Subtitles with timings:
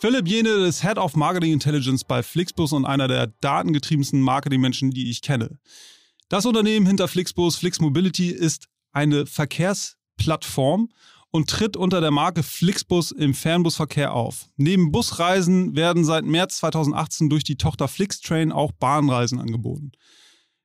[0.00, 5.10] Philipp Jene ist Head of Marketing Intelligence bei Flixbus und einer der datengetriebensten Marketingmenschen, die
[5.10, 5.58] ich kenne.
[6.28, 10.90] Das Unternehmen hinter Flixbus, Flix Mobility, ist eine Verkehrsplattform
[11.32, 14.46] und tritt unter der Marke Flixbus im Fernbusverkehr auf.
[14.56, 19.90] Neben Busreisen werden seit März 2018 durch die Tochter Flixtrain auch Bahnreisen angeboten.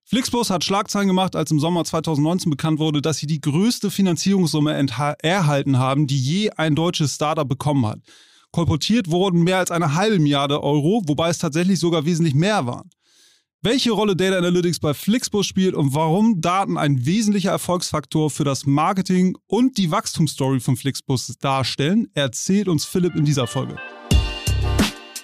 [0.03, 4.73] Flixbus hat Schlagzeilen gemacht, als im Sommer 2019 bekannt wurde, dass sie die größte Finanzierungssumme
[5.23, 7.99] erhalten haben, die je ein deutsches Startup bekommen hat.
[8.53, 12.89] Kolportiert wurden mehr als eine halbe Milliarde Euro, wobei es tatsächlich sogar wesentlich mehr waren.
[13.63, 18.67] Welche Rolle Data Analytics bei Flixbus spielt und warum Daten ein wesentlicher Erfolgsfaktor für das
[18.67, 23.75] Marketing und die Wachstumsstory von Flixbus darstellen, erzählt uns Philipp in dieser Folge.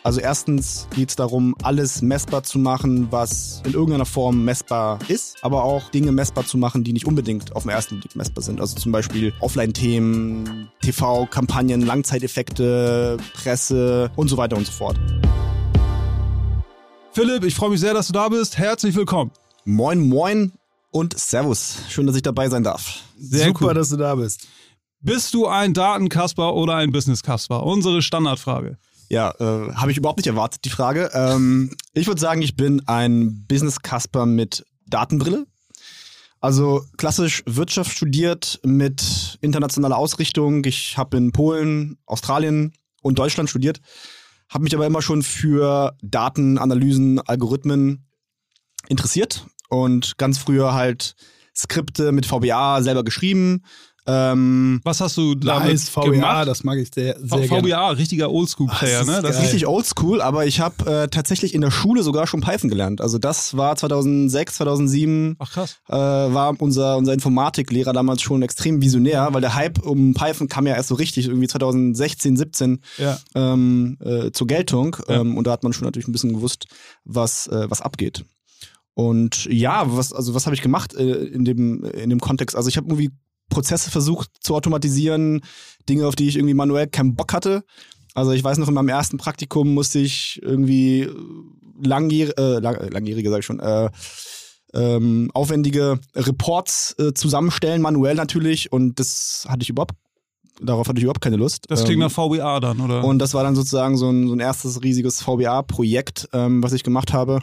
[0.01, 5.43] Also erstens geht es darum, alles messbar zu machen, was in irgendeiner Form messbar ist,
[5.43, 8.61] aber auch Dinge messbar zu machen, die nicht unbedingt auf den ersten Blick messbar sind.
[8.61, 14.97] Also zum Beispiel Offline-Themen, TV-Kampagnen, Langzeiteffekte, Presse und so weiter und so fort.
[17.11, 18.57] Philipp, ich freue mich sehr, dass du da bist.
[18.57, 19.31] Herzlich willkommen.
[19.65, 20.53] Moin, moin
[20.91, 21.79] und Servus.
[21.89, 23.03] Schön, dass ich dabei sein darf.
[23.17, 23.73] Sehr Super, cool.
[23.73, 24.47] dass du da bist.
[25.01, 27.63] Bist du ein Datenkasper oder ein Business-Kasper?
[27.63, 28.77] Unsere Standardfrage.
[29.09, 31.09] Ja, äh, habe ich überhaupt nicht erwartet, die Frage.
[31.13, 35.47] Ähm, ich würde sagen, ich bin ein Business-Kasper mit Datenbrille.
[36.39, 40.63] Also klassisch Wirtschaft studiert mit internationaler Ausrichtung.
[40.63, 43.81] Ich habe in Polen, Australien und Deutschland studiert,
[44.47, 48.05] habe mich aber immer schon für Datenanalysen, Algorithmen
[48.87, 51.15] interessiert und ganz früher halt
[51.55, 53.63] Skripte mit VBA selber geschrieben,
[54.09, 56.47] ähm, Was hast du damit nice, VBA, gemacht?
[56.47, 57.97] das mag ich sehr, sehr VBA, gerne.
[57.97, 59.21] richtiger Oldschool-Player, ne?
[59.21, 62.69] Das ist richtig oldschool, aber ich habe äh, tatsächlich in der Schule sogar schon Python
[62.69, 63.01] gelernt.
[63.01, 65.35] Also das war 2006, 2007.
[65.37, 65.77] Ach krass.
[65.87, 70.65] Äh, war unser, unser Informatiklehrer damals schon extrem visionär, weil der Hype um Python kam
[70.65, 73.19] ja erst so richtig irgendwie 2016, 17 ja.
[73.35, 74.97] ähm, äh, zur Geltung.
[75.07, 75.21] Ja.
[75.21, 76.65] Ähm, und da hat man schon natürlich ein bisschen gewusst,
[77.03, 78.25] was, äh, was abgeht.
[78.95, 82.55] Und ja, was, also was habe ich gemacht äh, in, dem, in dem Kontext?
[82.55, 83.11] Also ich habe irgendwie
[83.49, 85.41] Prozesse versucht zu automatisieren,
[85.87, 87.63] Dinge, auf die ich irgendwie manuell keinen Bock hatte.
[88.13, 91.09] Also ich weiß noch, in meinem ersten Praktikum musste ich irgendwie
[91.81, 93.89] langjährige, äh, lang, äh, langjährige sag ich schon, äh,
[94.73, 98.71] ähm, aufwendige Reports äh, zusammenstellen, manuell natürlich.
[98.71, 99.95] Und das hatte ich überhaupt,
[100.61, 101.65] darauf hatte ich überhaupt keine Lust.
[101.69, 103.03] Das klingt ähm, nach VBA dann, oder?
[103.03, 106.83] Und das war dann sozusagen so ein, so ein erstes riesiges VBA-Projekt, ähm, was ich
[106.83, 107.39] gemacht habe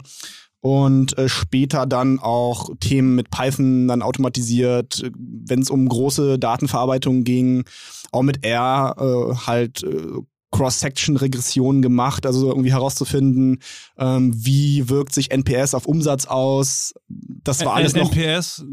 [0.61, 7.23] und äh, später dann auch Themen mit Python dann automatisiert, wenn es um große Datenverarbeitung
[7.23, 7.63] ging,
[8.11, 13.59] auch mit R äh, halt äh, Cross-Section-Regressionen gemacht, also irgendwie herauszufinden,
[13.97, 16.93] ähm, wie wirkt sich NPS auf Umsatz aus.
[17.07, 18.11] Das war alles noch.
[18.11, 18.65] NPS?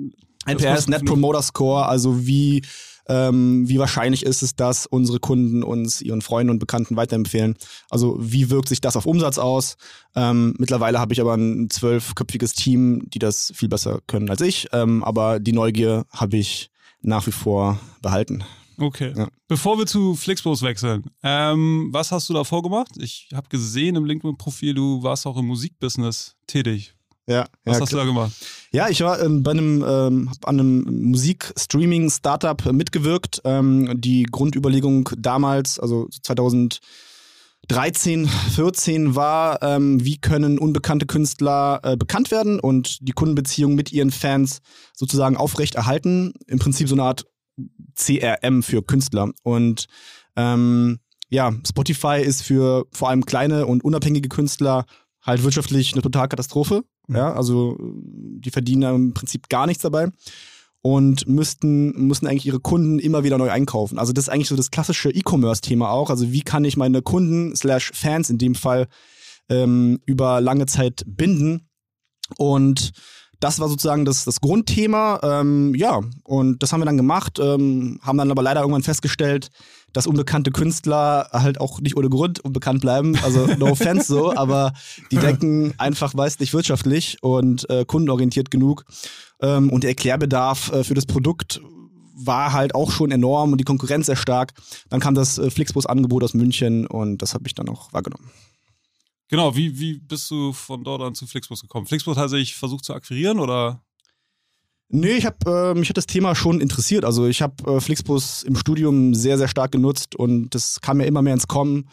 [0.46, 2.62] NPS, Net Promoter Score, also wie
[3.08, 7.56] ähm, wie wahrscheinlich ist es, dass unsere Kunden uns ihren Freunden und Bekannten weiterempfehlen?
[7.90, 9.76] Also wie wirkt sich das auf Umsatz aus?
[10.14, 14.68] Ähm, mittlerweile habe ich aber ein zwölfköpfiges Team, die das viel besser können als ich.
[14.72, 16.70] Ähm, aber die Neugier habe ich
[17.02, 18.44] nach wie vor behalten.
[18.78, 19.12] Okay.
[19.16, 19.28] Ja.
[19.46, 22.96] Bevor wir zu Flixbus wechseln, ähm, was hast du da vorgemacht?
[22.98, 26.94] Ich habe gesehen im LinkedIn-Profil, du warst auch im Musikbusiness tätig.
[27.26, 28.32] Ja, Was ja, hast du da gemacht?
[28.72, 33.40] Ja, ich war ähm, bei einem, ähm, hab an einem Musikstreaming-Startup mitgewirkt.
[33.44, 42.30] Ähm, die Grundüberlegung damals, also 2013, 14 war, ähm, wie können unbekannte Künstler äh, bekannt
[42.30, 44.58] werden und die Kundenbeziehung mit ihren Fans
[44.94, 46.34] sozusagen aufrechterhalten.
[46.46, 47.24] Im Prinzip so eine Art
[47.94, 49.30] CRM für Künstler.
[49.42, 49.86] Und
[50.36, 50.98] ähm,
[51.30, 54.84] ja, Spotify ist für vor allem kleine und unabhängige Künstler
[55.22, 56.76] halt wirtschaftlich eine Totalkatastrophe.
[56.76, 56.93] Mhm.
[57.08, 60.08] Ja, also die verdienen im Prinzip gar nichts dabei
[60.80, 63.98] und müssten, müssen eigentlich ihre Kunden immer wieder neu einkaufen.
[63.98, 66.10] Also das ist eigentlich so das klassische E-Commerce-Thema auch.
[66.10, 68.88] Also wie kann ich meine Kunden slash Fans in dem Fall
[69.48, 71.68] ähm, über lange Zeit binden?
[72.36, 72.92] Und
[73.40, 75.20] das war sozusagen das, das Grundthema.
[75.22, 79.48] Ähm, ja, und das haben wir dann gemacht, ähm, haben dann aber leider irgendwann festgestellt,
[79.94, 83.16] dass unbekannte Künstler halt auch nicht ohne Grund unbekannt bleiben.
[83.22, 84.74] Also no offense so, aber
[85.10, 88.84] die denken einfach, weiß nicht, wirtschaftlich und äh, kundenorientiert genug.
[89.40, 91.62] Ähm, und der Erklärbedarf äh, für das Produkt
[92.16, 94.52] war halt auch schon enorm und die Konkurrenz sehr stark.
[94.90, 98.30] Dann kam das äh, Flixbus-Angebot aus München und das habe ich dann auch wahrgenommen.
[99.28, 101.86] Genau, wie, wie bist du von dort an zu Flixbus gekommen?
[101.86, 103.83] Flixbus hat sich versucht zu akquirieren oder?
[104.88, 107.04] Nee, ich habe äh, mich hat das Thema schon interessiert.
[107.04, 111.06] Also ich habe äh, Flixbus im Studium sehr, sehr stark genutzt und das kam mir
[111.06, 111.88] immer mehr ins Kommen.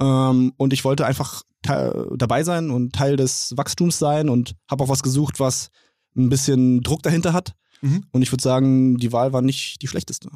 [0.00, 4.88] Ähm, und ich wollte einfach dabei sein und Teil des Wachstums sein und habe auch
[4.88, 5.70] was gesucht, was
[6.16, 7.54] ein bisschen Druck dahinter hat.
[7.80, 8.04] Mhm.
[8.12, 10.30] Und ich würde sagen, die Wahl war nicht die schlechteste.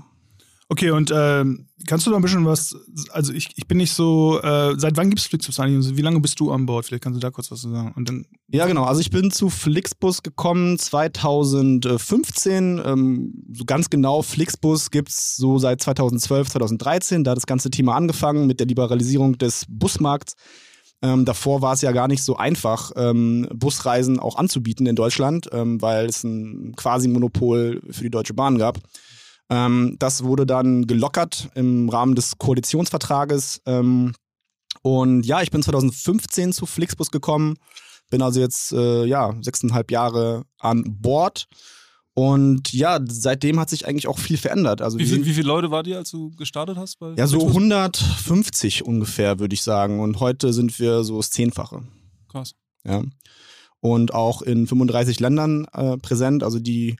[0.73, 1.45] Okay, und äh,
[1.89, 2.77] kannst du da ein bisschen was,
[3.11, 5.79] also ich, ich bin nicht so, äh, seit wann gibt es Flixbus eigentlich?
[5.79, 6.87] Also wie lange bist du an Bord?
[6.87, 7.93] Vielleicht kannst du da kurz was sagen.
[7.97, 8.85] Und dann ja, genau.
[8.85, 12.81] Also ich bin zu Flixbus gekommen 2015.
[12.85, 17.25] Ähm, so ganz genau, Flixbus gibt es so seit 2012, 2013.
[17.25, 20.35] Da hat das ganze Thema angefangen mit der Liberalisierung des Busmarkts.
[21.03, 25.49] Ähm, davor war es ja gar nicht so einfach, ähm, Busreisen auch anzubieten in Deutschland,
[25.51, 28.79] ähm, weil es ein Quasi-Monopol für die Deutsche Bahn gab.
[29.51, 33.61] Ähm, das wurde dann gelockert im Rahmen des Koalitionsvertrages.
[33.67, 34.15] Ähm,
[34.83, 37.57] und ja, ich bin 2015 zu Flixbus gekommen,
[38.11, 41.49] bin also jetzt äh, ja sechseinhalb Jahre an Bord.
[42.15, 44.83] Und ja, seitdem hat sich eigentlich auch viel verändert.
[44.83, 46.99] Also wie, viel, wie viele Leute war die, als du gestartet hast?
[47.17, 50.01] ja, so 150 ungefähr, würde ich sagen.
[50.01, 51.83] Und heute sind wir so das Zehnfache.
[52.29, 52.55] Krass.
[52.85, 53.03] Ja.
[53.81, 56.43] Und auch in 35 Ländern äh, präsent.
[56.43, 56.97] Also die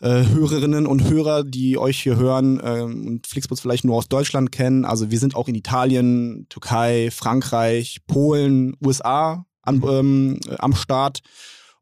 [0.00, 4.52] äh, Hörerinnen und Hörer, die euch hier hören ähm, und Flixbus vielleicht nur aus Deutschland
[4.52, 4.84] kennen.
[4.84, 9.88] Also wir sind auch in Italien, Türkei, Frankreich, Polen, USA an, mhm.
[9.88, 11.20] ähm, am Start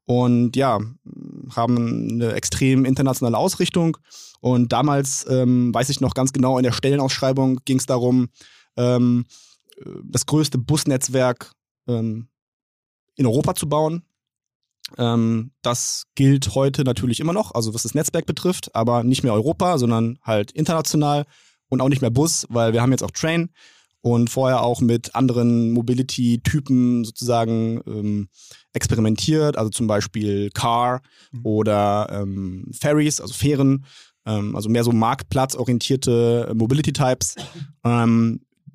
[0.07, 0.81] und ja,
[1.55, 3.97] haben eine extrem internationale Ausrichtung.
[4.41, 8.29] Und damals, ähm, weiß ich noch ganz genau, in der Stellenausschreibung ging es darum,
[8.77, 9.25] ähm,
[10.05, 11.53] das größte Busnetzwerk
[11.89, 12.29] ähm,
[13.17, 14.06] in Europa zu bauen.
[14.99, 19.33] Ähm, das gilt heute natürlich immer noch, also was das Netzwerk betrifft, aber nicht mehr
[19.33, 21.25] Europa, sondern halt international
[21.69, 23.51] und auch nicht mehr Bus, weil wir haben jetzt auch Train
[24.01, 28.29] und vorher auch mit anderen Mobility-Typen sozusagen ähm,
[28.73, 31.03] experimentiert, also zum Beispiel Car
[31.33, 31.41] mhm.
[31.45, 33.85] oder ähm, Ferries, also Fähren,
[34.25, 37.35] ähm, also mehr so marktplatzorientierte Mobility-Types.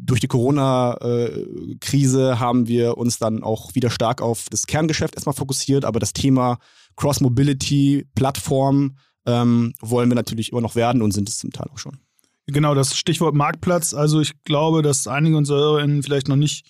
[0.04, 5.86] Durch die Corona-Krise haben wir uns dann auch wieder stark auf das Kerngeschäft erstmal fokussiert,
[5.86, 6.58] aber das Thema
[6.96, 12.00] Cross-Mobility-Plattform ähm, wollen wir natürlich immer noch werden und sind es zum Teil auch schon.
[12.48, 13.94] Genau, das Stichwort Marktplatz.
[13.94, 16.66] Also ich glaube, dass einige unserer HörerInnen vielleicht noch nicht,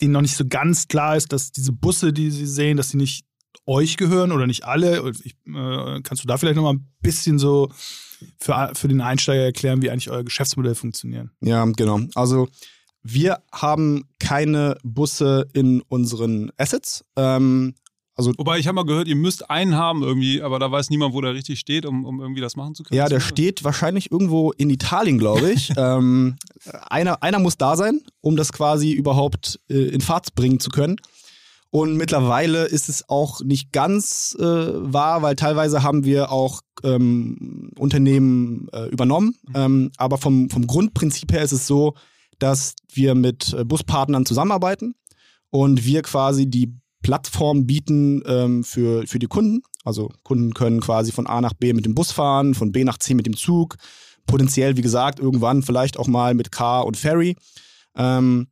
[0.00, 2.98] denen noch nicht so ganz klar ist, dass diese Busse, die sie sehen, dass sie
[2.98, 3.24] nicht
[3.66, 5.10] euch gehören oder nicht alle.
[5.24, 7.70] Ich, äh, kannst du da vielleicht noch mal ein bisschen so
[8.38, 11.28] für, für den Einsteiger erklären, wie eigentlich euer Geschäftsmodell funktioniert.
[11.40, 12.00] Ja, genau.
[12.14, 12.48] Also
[13.02, 17.04] wir haben keine Busse in unseren Assets.
[17.16, 17.74] Ähm,
[18.14, 21.14] also, Wobei ich habe mal gehört, ihr müsst einen haben irgendwie, aber da weiß niemand,
[21.14, 22.98] wo der richtig steht, um, um irgendwie das machen zu können.
[22.98, 25.72] Ja, der steht wahrscheinlich irgendwo in Italien, glaube ich.
[25.76, 26.36] ähm,
[26.88, 30.96] einer, einer muss da sein, um das quasi überhaupt äh, in Fahrt bringen zu können.
[31.74, 37.70] Und mittlerweile ist es auch nicht ganz äh, wahr, weil teilweise haben wir auch ähm,
[37.78, 39.36] Unternehmen äh, übernommen.
[39.48, 39.54] Mhm.
[39.54, 41.94] Ähm, aber vom, vom Grundprinzip her ist es so,
[42.38, 44.94] dass wir mit äh, Buspartnern zusammenarbeiten
[45.48, 49.62] und wir quasi die Plattform bieten ähm, für, für die Kunden.
[49.82, 52.98] Also Kunden können quasi von A nach B mit dem Bus fahren, von B nach
[52.98, 53.76] C mit dem Zug,
[54.26, 57.34] potenziell, wie gesagt, irgendwann vielleicht auch mal mit Car und Ferry.
[57.96, 58.48] Ähm,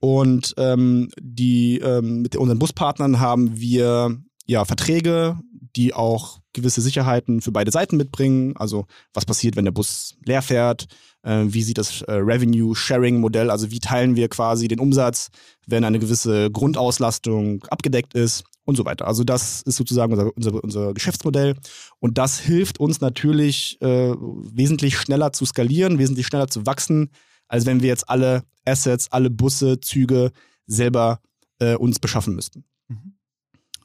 [0.00, 5.38] und ähm, die, ähm, mit unseren Buspartnern haben wir ja Verträge,
[5.76, 8.56] die auch gewisse Sicherheiten für beide Seiten mitbringen.
[8.56, 10.86] Also was passiert, wenn der Bus leer fährt?
[11.22, 13.50] Äh, wie sieht das äh, Revenue-Sharing-Modell?
[13.50, 15.28] Also wie teilen wir quasi den Umsatz,
[15.66, 19.06] wenn eine gewisse Grundauslastung abgedeckt ist und so weiter.
[19.06, 21.54] Also das ist sozusagen unser, unser, unser Geschäftsmodell
[22.00, 27.10] und das hilft uns natürlich äh, wesentlich schneller zu skalieren, wesentlich schneller zu wachsen,
[27.48, 30.32] als wenn wir jetzt alle Assets, alle Busse, Züge
[30.66, 31.20] selber
[31.58, 32.64] äh, uns beschaffen müssten.
[32.88, 33.14] Mhm.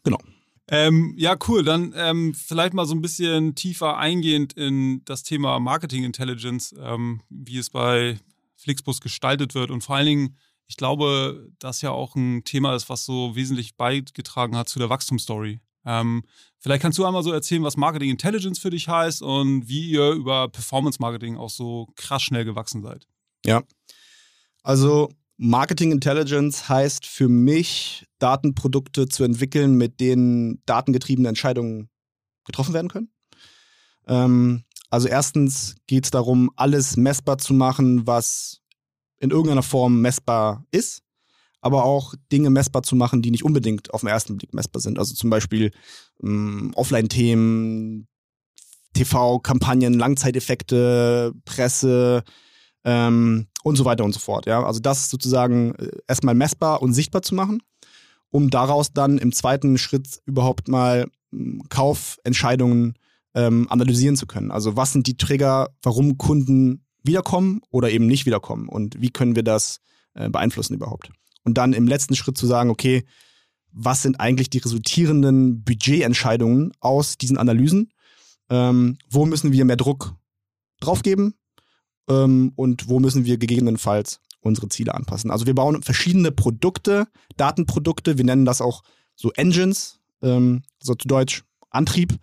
[0.04, 0.20] Genau.
[0.68, 1.64] Ähm, ja, cool.
[1.64, 7.22] Dann ähm, vielleicht mal so ein bisschen tiefer eingehend in das Thema Marketing Intelligence, ähm,
[7.30, 8.18] wie es bei
[8.56, 10.38] Flixbus gestaltet wird und vor allen Dingen,
[10.68, 14.90] ich glaube, das ja auch ein Thema ist, was so wesentlich beigetragen hat zu der
[14.90, 15.60] Wachstumsstory.
[15.84, 16.24] Ähm,
[16.60, 20.12] vielleicht kannst du einmal so erzählen, was Marketing Intelligence für dich heißt und wie ihr
[20.12, 23.08] über Performance Marketing auch so krass schnell gewachsen seid.
[23.46, 23.64] Ja.
[24.64, 31.90] Also Marketing Intelligence heißt für mich, Datenprodukte zu entwickeln, mit denen datengetriebene Entscheidungen
[32.46, 33.12] getroffen werden können.
[34.08, 38.62] Ähm, also erstens geht es darum, alles messbar zu machen, was
[39.20, 41.02] in irgendeiner Form messbar ist,
[41.62, 45.00] aber auch Dinge messbar zu machen, die nicht unbedingt auf den ersten Blick messbar sind.
[45.00, 45.72] Also zum Beispiel
[46.22, 48.08] ähm, Offline-Themen,
[48.94, 52.24] TV-Kampagnen, Langzeiteffekte, Presse,
[52.84, 54.46] ähm, und so weiter und so fort.
[54.46, 54.64] Ja?
[54.64, 57.62] Also das sozusagen äh, erstmal messbar und sichtbar zu machen,
[58.30, 62.96] um daraus dann im zweiten Schritt überhaupt mal hm, Kaufentscheidungen
[63.34, 64.52] ähm, analysieren zu können.
[64.52, 69.36] Also was sind die Trigger, warum Kunden wiederkommen oder eben nicht wiederkommen und wie können
[69.36, 69.80] wir das
[70.14, 71.10] äh, beeinflussen überhaupt.
[71.44, 73.06] Und dann im letzten Schritt zu sagen, okay,
[73.72, 77.92] was sind eigentlich die resultierenden Budgetentscheidungen aus diesen Analysen?
[78.50, 80.16] Ähm, wo müssen wir mehr Druck
[80.82, 81.36] draufgeben?
[82.12, 85.32] Ähm, und wo müssen wir gegebenenfalls unsere Ziele anpassen?
[85.32, 88.84] Also wir bauen verschiedene Produkte, Datenprodukte, wir nennen das auch
[89.16, 92.18] so Engines, ähm, so zu Deutsch Antrieb,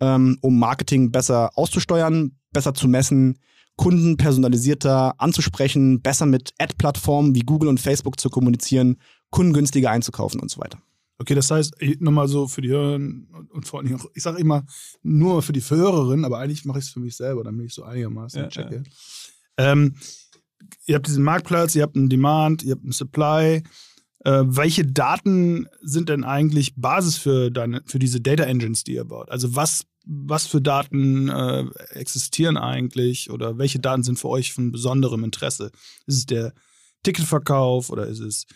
[0.00, 3.38] ähm, um Marketing besser auszusteuern, besser zu messen,
[3.76, 8.98] Kunden personalisierter anzusprechen, besser mit Ad-Plattformen wie Google und Facebook zu kommunizieren,
[9.30, 10.78] Kunden günstiger einzukaufen und so weiter.
[11.18, 14.64] Okay, das heißt, nochmal so für die Hörer und vor allem auch, ich sage immer
[15.02, 17.84] nur für die Hörerin, aber eigentlich mache ich es für mich selber, damit ich so
[17.84, 18.76] einigermaßen ja, checke.
[18.76, 18.82] Ja.
[19.56, 19.96] Ähm,
[20.86, 23.62] ihr habt diesen Marktplatz, ihr habt einen Demand, ihr habt einen Supply.
[24.20, 29.04] Äh, welche Daten sind denn eigentlich Basis für, deine, für diese Data Engines, die ihr
[29.04, 29.30] baut?
[29.30, 34.70] Also was was für Daten äh, existieren eigentlich oder welche Daten sind für euch von
[34.70, 35.70] besonderem Interesse?
[36.06, 36.52] Ist es der
[37.02, 38.46] Ticketverkauf oder ist es,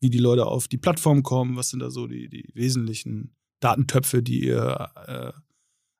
[0.00, 1.56] wie die Leute auf die Plattform kommen?
[1.56, 5.32] Was sind da so die, die wesentlichen Datentöpfe, die ihr äh,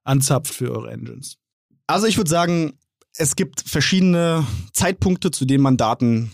[0.05, 1.39] anzapft für eure Engines?
[1.87, 2.79] Also ich würde sagen,
[3.19, 6.31] es gibt verschiedene Zeitpunkte, zu denen man Daten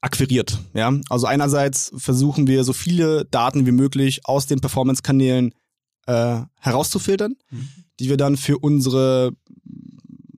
[0.00, 0.58] akquiriert.
[0.74, 0.92] Ja?
[1.08, 5.54] Also einerseits versuchen wir so viele Daten wie möglich aus den Performance-Kanälen
[6.06, 7.68] äh, herauszufiltern, mhm.
[8.00, 9.32] die wir dann für unsere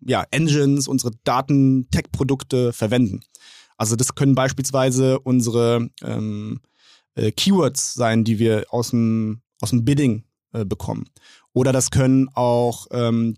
[0.07, 3.23] ja, Engines, unsere Daten-Tech-Produkte verwenden.
[3.77, 6.61] Also das können beispielsweise unsere ähm,
[7.17, 11.07] äh, Keywords sein, die wir aus dem, aus dem Bidding äh, bekommen.
[11.53, 13.37] Oder das können auch ähm,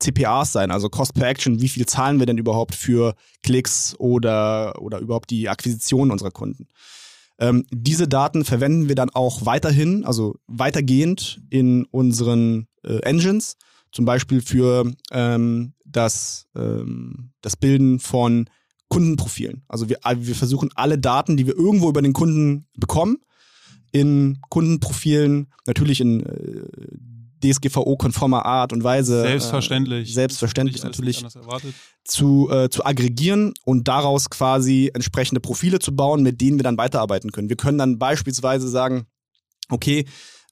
[0.00, 1.60] CPAs sein, also Cost per Action.
[1.60, 6.68] Wie viel zahlen wir denn überhaupt für Klicks oder, oder überhaupt die Akquisition unserer Kunden?
[7.38, 13.56] Ähm, diese Daten verwenden wir dann auch weiterhin, also weitergehend in unseren äh, Engines,
[13.92, 18.48] zum Beispiel für ähm, das, ähm, das Bilden von
[18.88, 19.62] Kundenprofilen.
[19.68, 23.18] Also wir, äh, wir versuchen alle Daten, die wir irgendwo über den Kunden bekommen,
[23.92, 26.68] in Kundenprofilen, natürlich in äh,
[27.40, 29.22] DSGVO-konformer Art und Weise.
[29.22, 30.10] Selbstverständlich.
[30.10, 31.24] Äh, selbstverständlich natürlich
[32.04, 36.78] zu, äh, zu aggregieren und daraus quasi entsprechende Profile zu bauen, mit denen wir dann
[36.78, 37.48] weiterarbeiten können.
[37.48, 39.06] Wir können dann beispielsweise sagen,
[39.70, 40.04] okay,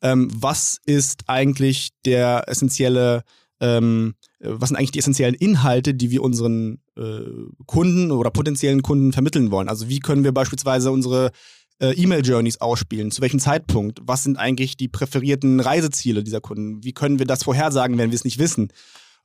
[0.03, 3.23] ähm, was ist eigentlich der essentielle,
[3.61, 7.23] ähm, was sind eigentlich die essentiellen Inhalte, die wir unseren äh,
[7.67, 9.69] Kunden oder potenziellen Kunden vermitteln wollen?
[9.69, 11.33] Also wie können wir beispielsweise unsere
[11.81, 13.11] äh, E-Mail-Journeys ausspielen?
[13.11, 14.01] Zu welchem Zeitpunkt?
[14.03, 16.85] Was sind eigentlich die präferierten Reiseziele dieser Kunden?
[16.85, 18.73] Wie können wir das vorhersagen, wenn wir es nicht wissen?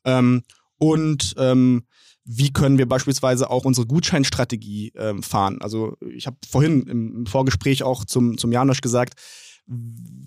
[0.05, 0.43] Ähm,
[0.77, 1.83] und ähm,
[2.25, 5.61] wie können wir beispielsweise auch unsere Gutscheinstrategie ähm, fahren?
[5.61, 9.19] Also ich habe vorhin im Vorgespräch auch zum, zum Janosch gesagt,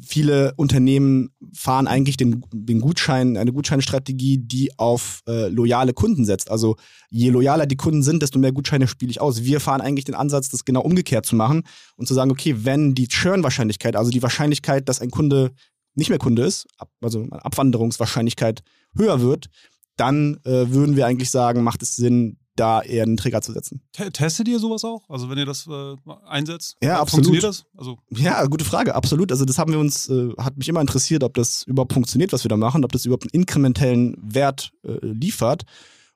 [0.00, 6.50] viele Unternehmen fahren eigentlich den, den Gutschein, eine Gutscheinstrategie, die auf äh, loyale Kunden setzt.
[6.50, 6.76] Also
[7.10, 9.44] je loyaler die Kunden sind, desto mehr Gutscheine spiele ich aus.
[9.44, 11.64] Wir fahren eigentlich den Ansatz, das genau umgekehrt zu machen
[11.96, 15.52] und zu sagen, okay, wenn die Churn-Wahrscheinlichkeit, also die Wahrscheinlichkeit, dass ein Kunde
[15.94, 16.66] nicht mehr Kunde ist,
[17.00, 18.62] also Abwanderungswahrscheinlichkeit
[18.96, 19.48] höher wird,
[19.96, 23.82] dann äh, würden wir eigentlich sagen, macht es Sinn, da eher einen Trigger zu setzen.
[24.12, 25.08] Testet ihr sowas auch?
[25.08, 25.96] Also wenn ihr das äh,
[26.26, 26.76] einsetzt?
[26.82, 27.26] Ja, absolut.
[27.26, 27.64] Funktioniert das?
[27.76, 29.30] Also ja, gute Frage, absolut.
[29.30, 32.44] Also das haben wir uns, äh, hat mich immer interessiert, ob das überhaupt funktioniert, was
[32.44, 35.64] wir da machen, ob das überhaupt einen inkrementellen Wert äh, liefert.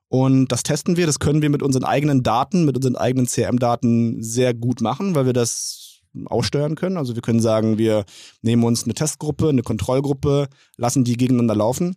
[0.07, 4.21] Und das testen wir, das können wir mit unseren eigenen Daten, mit unseren eigenen CRM-Daten
[4.21, 6.97] sehr gut machen, weil wir das aussteuern können.
[6.97, 8.03] Also wir können sagen, wir
[8.41, 11.95] nehmen uns eine Testgruppe, eine Kontrollgruppe, lassen die gegeneinander laufen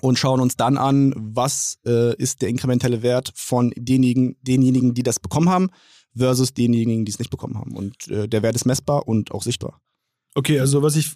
[0.00, 5.02] und schauen uns dann an, was äh, ist der inkrementelle Wert von denjenigen, denjenigen, die
[5.02, 5.70] das bekommen haben,
[6.16, 7.76] versus denjenigen, die es nicht bekommen haben.
[7.76, 9.80] Und äh, der Wert ist messbar und auch sichtbar.
[10.34, 11.12] Okay, also was ich,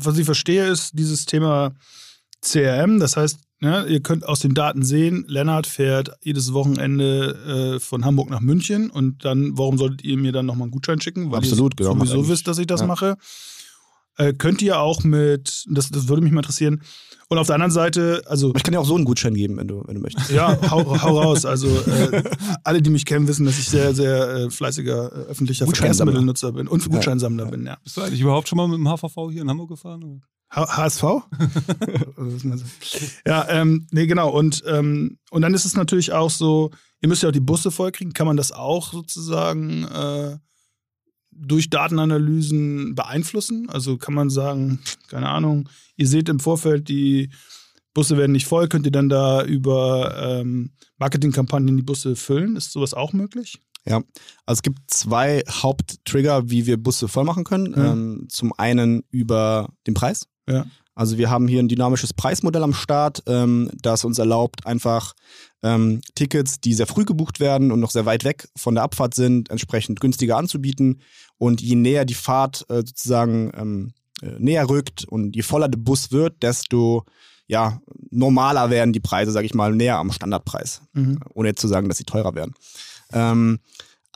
[0.00, 1.74] was ich verstehe, ist dieses Thema
[2.40, 2.98] CRM.
[2.98, 8.04] Das heißt, ja, ihr könnt aus den Daten sehen, Lennart fährt jedes Wochenende äh, von
[8.04, 11.32] Hamburg nach München und dann, warum solltet ihr mir dann nochmal einen Gutschein schicken?
[11.32, 12.04] Weil Absolut, ihr genau.
[12.04, 12.86] sowieso wisst, dass ich das ja.
[12.86, 13.16] mache.
[14.16, 16.82] Äh, könnt ihr auch mit, das, das würde mich mal interessieren,
[17.30, 18.54] und auf der anderen Seite, also.
[18.56, 20.30] Ich kann dir auch so einen Gutschein geben, wenn du, wenn du möchtest.
[20.30, 21.44] Ja, hau, hau raus.
[21.44, 22.22] Also äh,
[22.64, 26.68] alle, die mich kennen, wissen, dass ich sehr, sehr äh, fleißiger äh, öffentlicher Verkehrsmittelnutzer bin
[26.68, 27.50] und Gutscheinsammler ja.
[27.50, 27.76] bin, ja.
[27.84, 30.22] Bist du eigentlich überhaupt schon mal mit dem HVV hier in Hamburg gefahren?
[30.50, 31.02] H HSV?
[33.26, 34.30] ja, ähm, nee, genau.
[34.30, 36.70] Und, ähm, und dann ist es natürlich auch so,
[37.02, 38.14] ihr müsst ja auch die Busse vollkriegen.
[38.14, 40.38] Kann man das auch sozusagen äh,
[41.40, 43.68] durch Datenanalysen beeinflussen?
[43.70, 47.30] Also kann man sagen, keine Ahnung, ihr seht im Vorfeld die
[47.94, 52.54] Busse werden nicht voll, könnt ihr dann da über ähm, Marketingkampagnen die Busse füllen?
[52.56, 53.60] Ist sowas auch möglich?
[53.84, 54.02] Ja,
[54.44, 57.74] also es gibt zwei Haupttrigger, wie wir Busse voll machen können.
[57.74, 57.92] Ja.
[57.92, 60.28] Ähm, zum einen über den Preis.
[60.48, 60.66] Ja.
[60.98, 65.14] Also wir haben hier ein dynamisches Preismodell am Start, ähm, das uns erlaubt, einfach
[65.62, 69.14] ähm, Tickets, die sehr früh gebucht werden und noch sehr weit weg von der Abfahrt
[69.14, 71.00] sind, entsprechend günstiger anzubieten.
[71.36, 75.78] Und je näher die Fahrt äh, sozusagen ähm, äh, näher rückt und je voller der
[75.78, 77.04] Bus wird, desto
[77.46, 80.82] ja, normaler werden die Preise, sage ich mal, näher am Standardpreis.
[80.94, 81.20] Mhm.
[81.32, 82.54] Ohne jetzt zu sagen, dass sie teurer werden.
[83.12, 83.60] Ähm,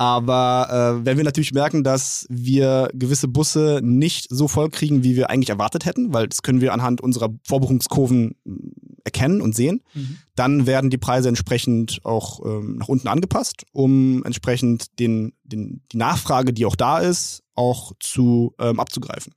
[0.02, 5.14] aber äh, wenn wir natürlich merken, dass wir gewisse Busse nicht so voll kriegen, wie
[5.14, 8.56] wir eigentlich erwartet hätten, weil das können wir anhand unserer Vorbuchungskurven mh,
[9.04, 10.18] erkennen und sehen, Mhm.
[10.34, 15.98] dann werden die Preise entsprechend auch ähm, nach unten angepasst, um entsprechend den, den, die
[15.98, 19.34] Nachfrage, die auch da ist, auch zu ähm, abzugreifen.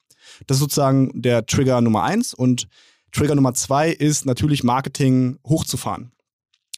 [0.48, 2.68] Das ist sozusagen der Trigger Nummer eins und
[3.12, 6.12] Trigger Nummer zwei ist natürlich Marketing hochzufahren.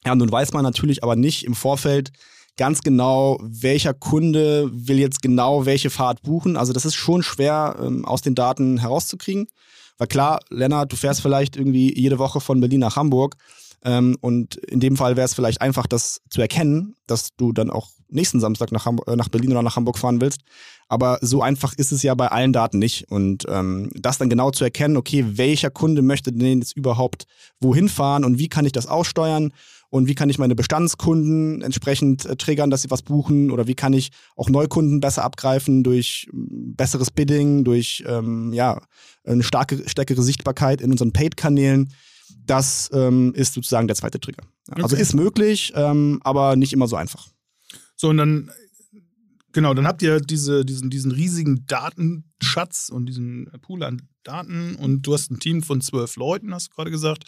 [0.05, 2.11] Ja, nun weiß man natürlich aber nicht im Vorfeld
[2.57, 6.57] ganz genau, welcher Kunde will jetzt genau welche Fahrt buchen.
[6.57, 9.47] Also das ist schon schwer ähm, aus den Daten herauszukriegen.
[9.97, 13.35] Weil klar, Lennart, du fährst vielleicht irgendwie jede Woche von Berlin nach Hamburg.
[13.83, 17.69] Ähm, und in dem Fall wäre es vielleicht einfach, das zu erkennen, dass du dann
[17.69, 20.41] auch nächsten Samstag nach, Hamburg, äh, nach Berlin oder nach Hamburg fahren willst.
[20.87, 23.11] Aber so einfach ist es ja bei allen Daten nicht.
[23.11, 27.25] Und ähm, das dann genau zu erkennen, okay, welcher Kunde möchte denn jetzt überhaupt
[27.59, 29.51] wohin fahren und wie kann ich das aussteuern
[29.89, 33.75] und wie kann ich meine Bestandskunden entsprechend äh, triggern, dass sie was buchen oder wie
[33.75, 38.81] kann ich auch Neukunden besser abgreifen durch besseres Bidding, durch ähm, ja,
[39.23, 41.93] eine starke, stärkere Sichtbarkeit in unseren Paid-Kanälen.
[42.45, 44.43] Das ähm, ist sozusagen der zweite Trigger.
[44.69, 45.01] Ja, Also Okay.
[45.01, 47.27] ist möglich, ähm, aber nicht immer so einfach.
[47.95, 48.51] So, und dann,
[49.53, 55.03] genau, dann habt ihr diese, diesen, diesen riesigen Datenschatz und diesen Pool an Daten und
[55.03, 57.23] du hast ein Team von zwölf Leuten, hast du gerade gesagt.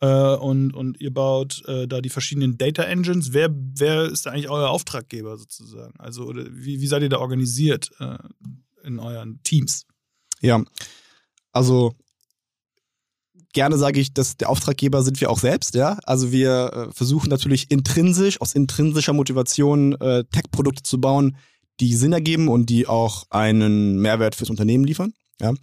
[0.00, 3.32] Äh, und, und ihr baut äh, da die verschiedenen Data Engines.
[3.32, 5.98] Wer, wer ist da eigentlich euer Auftraggeber sozusagen?
[5.98, 8.18] Also, oder wie, wie seid ihr da organisiert äh,
[8.84, 9.86] in euren Teams?
[10.40, 10.62] Ja,
[11.52, 11.94] also
[13.52, 15.98] gerne sage ich, dass der Auftraggeber sind wir auch selbst, ja.
[16.04, 21.36] Also wir äh, versuchen natürlich intrinsisch, aus intrinsischer Motivation äh, Tech-Produkte zu bauen,
[21.80, 25.12] die Sinn ergeben und die auch einen Mehrwert fürs Unternehmen liefern.
[25.40, 25.54] Ja,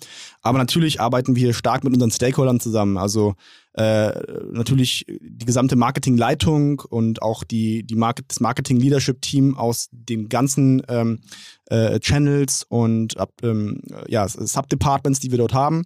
[0.41, 2.97] aber natürlich arbeiten wir stark mit unseren Stakeholdern zusammen.
[2.97, 3.35] Also
[3.73, 4.13] äh,
[4.53, 11.19] natürlich die gesamte Marketingleitung und auch die, die Market, das Marketing-Leadership-Team aus den ganzen ähm,
[11.65, 15.83] äh, Channels und ähm, ja, Subdepartments, die wir dort haben,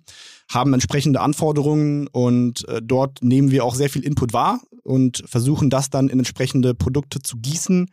[0.52, 5.71] haben entsprechende Anforderungen und äh, dort nehmen wir auch sehr viel Input wahr und versuchen
[5.71, 7.89] das dann in entsprechende Produkte zu gießen,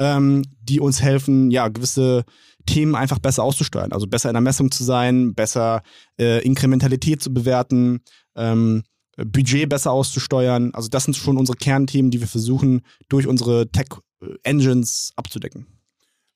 [0.00, 2.24] ähm, die uns helfen, ja, gewisse
[2.66, 3.92] Themen einfach besser auszusteuern.
[3.92, 5.82] Also besser in der Messung zu sein, besser
[6.18, 8.00] äh, Inkrementalität zu bewerten,
[8.34, 8.82] ähm,
[9.16, 10.72] Budget besser auszusteuern.
[10.74, 15.66] Also das sind schon unsere Kernthemen, die wir versuchen, durch unsere Tech-Engines abzudecken.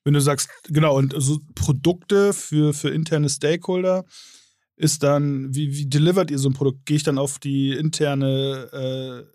[0.03, 4.03] Wenn du sagst, genau, und so Produkte für, für interne Stakeholder
[4.75, 6.87] ist dann, wie, wie delivert ihr so ein Produkt?
[6.87, 9.30] Gehe ich dann auf die interne äh,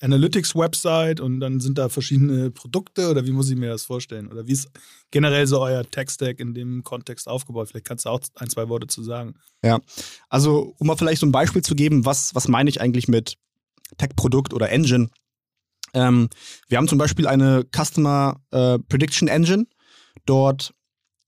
[0.00, 4.28] Analytics-Website und dann sind da verschiedene Produkte oder wie muss ich mir das vorstellen?
[4.28, 4.68] Oder wie ist
[5.10, 7.68] generell so euer Tech-Stack in dem Kontext aufgebaut?
[7.68, 9.34] Vielleicht kannst du auch ein, zwei Worte zu sagen.
[9.62, 9.78] Ja,
[10.28, 13.36] also um mal vielleicht so ein Beispiel zu geben, was, was meine ich eigentlich mit
[13.98, 15.10] Tech-Produkt oder Engine?
[15.92, 16.28] Ähm,
[16.68, 19.66] wir haben zum Beispiel eine Customer äh, Prediction Engine.
[20.24, 20.72] Dort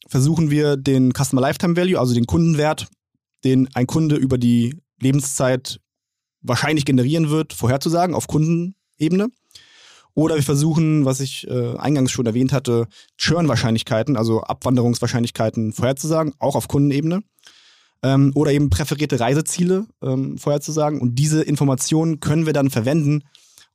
[0.06, 2.88] versuchen wir den Customer Lifetime Value, also den Kundenwert,
[3.44, 5.80] den ein Kunde über die Lebenszeit
[6.42, 9.28] wahrscheinlich generieren wird, vorherzusagen auf Kundenebene.
[10.14, 16.54] Oder wir versuchen, was ich äh, eingangs schon erwähnt hatte, Churn-Wahrscheinlichkeiten, also Abwanderungswahrscheinlichkeiten vorherzusagen, auch
[16.54, 17.22] auf Kundenebene.
[18.02, 21.00] Ähm, oder eben präferierte Reiseziele ähm, vorherzusagen.
[21.00, 23.22] Und diese Informationen können wir dann verwenden,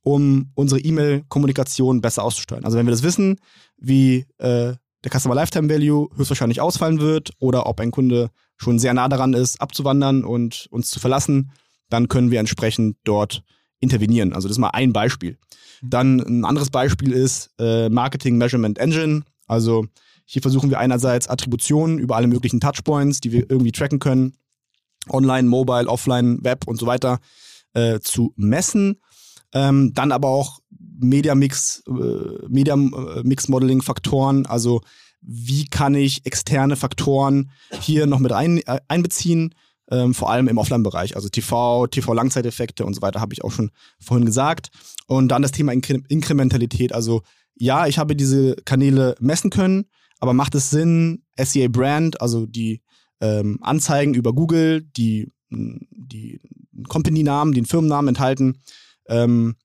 [0.02, 2.64] um unsere E-Mail-Kommunikation besser auszusteuern.
[2.64, 3.40] Also wenn wir das wissen,
[3.76, 8.94] wie äh, der Customer Lifetime Value höchstwahrscheinlich ausfallen wird oder ob ein Kunde schon sehr
[8.94, 11.52] nah daran ist, abzuwandern und uns zu verlassen,
[11.88, 13.42] dann können wir entsprechend dort
[13.80, 14.32] intervenieren.
[14.32, 15.38] Also das ist mal ein Beispiel.
[15.82, 19.22] Dann ein anderes Beispiel ist äh, Marketing Measurement Engine.
[19.46, 19.86] Also
[20.24, 24.34] hier versuchen wir einerseits Attributionen über alle möglichen Touchpoints, die wir irgendwie tracken können,
[25.08, 27.20] online, mobile, offline, Web und so weiter,
[27.72, 29.00] äh, zu messen.
[29.54, 30.60] Ähm, dann aber auch
[31.00, 34.82] Media Mix, äh, Media äh, Mix Modeling Faktoren, also
[35.22, 39.54] wie kann ich externe Faktoren hier noch mit ein, äh, einbeziehen,
[39.90, 43.70] ähm, vor allem im Offline-Bereich, also TV, TV-Langzeiteffekte und so weiter, habe ich auch schon
[44.00, 44.70] vorhin gesagt.
[45.06, 47.22] Und dann das Thema Inkre Inkrementalität, also
[47.54, 49.86] ja, ich habe diese Kanäle messen können,
[50.20, 52.82] aber macht es Sinn, SEA Brand, also die
[53.20, 56.40] ähm, Anzeigen über Google, die, die
[56.88, 58.58] Company-Namen, den Firmennamen enthalten,
[59.08, 59.56] ähm,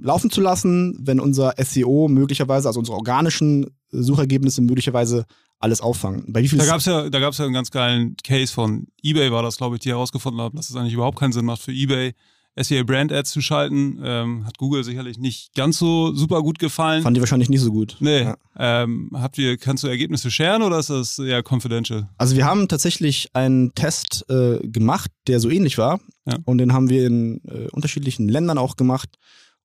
[0.00, 3.66] laufen zu lassen, wenn unser SEO möglicherweise, also unsere organischen
[4.02, 5.24] Suchergebnisse möglicherweise
[5.58, 6.24] alles auffangen.
[6.28, 8.86] Bei wie viel da gab es ja, da gab's ja einen ganz geilen Case von
[9.02, 11.62] eBay, war das, glaube ich, die herausgefunden haben, dass es eigentlich überhaupt keinen Sinn macht
[11.62, 12.12] für eBay,
[12.56, 13.98] SEA Brand Ads zu schalten.
[14.02, 17.02] Ähm, hat Google sicherlich nicht ganz so super gut gefallen.
[17.02, 17.96] Fand die wahrscheinlich nicht so gut.
[18.00, 18.22] Nee.
[18.22, 18.36] Ja.
[18.56, 22.08] Ähm, habt ihr, kannst du Ergebnisse sharen oder ist das eher confidential?
[22.16, 26.00] Also wir haben tatsächlich einen Test äh, gemacht, der so ähnlich war.
[26.26, 26.36] Ja.
[26.44, 29.08] Und den haben wir in äh, unterschiedlichen Ländern auch gemacht.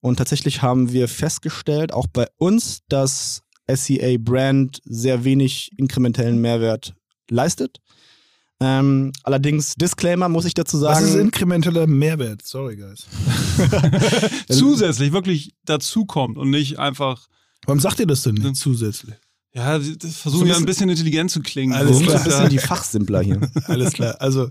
[0.02, 3.44] Und tatsächlich haben wir festgestellt, auch bei uns, dass
[3.76, 6.94] SEA Brand sehr wenig inkrementellen Mehrwert
[7.30, 7.80] leistet.
[8.62, 11.04] Ähm, allerdings, Disclaimer muss ich dazu sagen.
[11.04, 12.46] Was ist inkrementeller Mehrwert?
[12.46, 13.06] Sorry, guys.
[14.52, 17.28] zusätzlich wirklich dazukommt und nicht einfach.
[17.66, 19.16] Warum sagt ihr das denn nicht zusätzlich?
[19.54, 21.74] Ja, das versuchen ja ein bisschen intelligent zu klingen.
[21.74, 22.04] Alles so.
[22.04, 22.18] klar.
[22.18, 23.40] Ein bisschen die Fachsimpler hier.
[23.66, 24.16] Alles klar.
[24.20, 24.50] Also,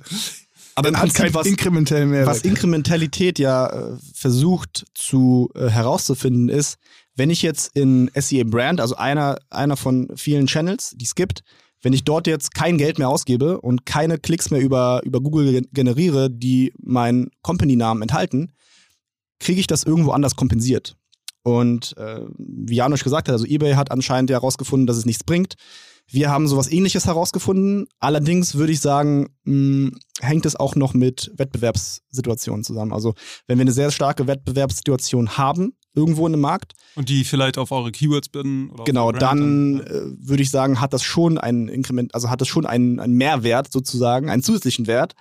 [0.74, 2.28] aber hat kein was, inkrementellen Mehrwert.
[2.28, 6.78] Was Inkrementalität ja äh, versucht zu äh, herauszufinden ist,
[7.18, 11.42] wenn ich jetzt in SEA Brand, also einer, einer von vielen Channels, die es gibt,
[11.82, 15.62] wenn ich dort jetzt kein Geld mehr ausgebe und keine Klicks mehr über, über Google
[15.72, 18.52] generiere, die meinen Company-Namen enthalten,
[19.40, 20.96] kriege ich das irgendwo anders kompensiert.
[21.42, 25.54] Und äh, wie Janusz gesagt hat, also eBay hat anscheinend herausgefunden, dass es nichts bringt.
[26.10, 27.86] Wir haben sowas ähnliches herausgefunden.
[28.00, 32.92] Allerdings würde ich sagen, mh, hängt es auch noch mit Wettbewerbssituationen zusammen.
[32.92, 33.14] Also
[33.46, 36.74] wenn wir eine sehr starke Wettbewerbssituation haben, irgendwo in einem Markt.
[36.94, 38.70] Und die vielleicht auf eure Keywords binden?
[38.84, 42.64] genau, dann äh, würde ich sagen, hat das schon einen Inkrement, also hat das schon
[42.64, 45.14] einen, einen Mehrwert sozusagen, einen zusätzlichen Wert.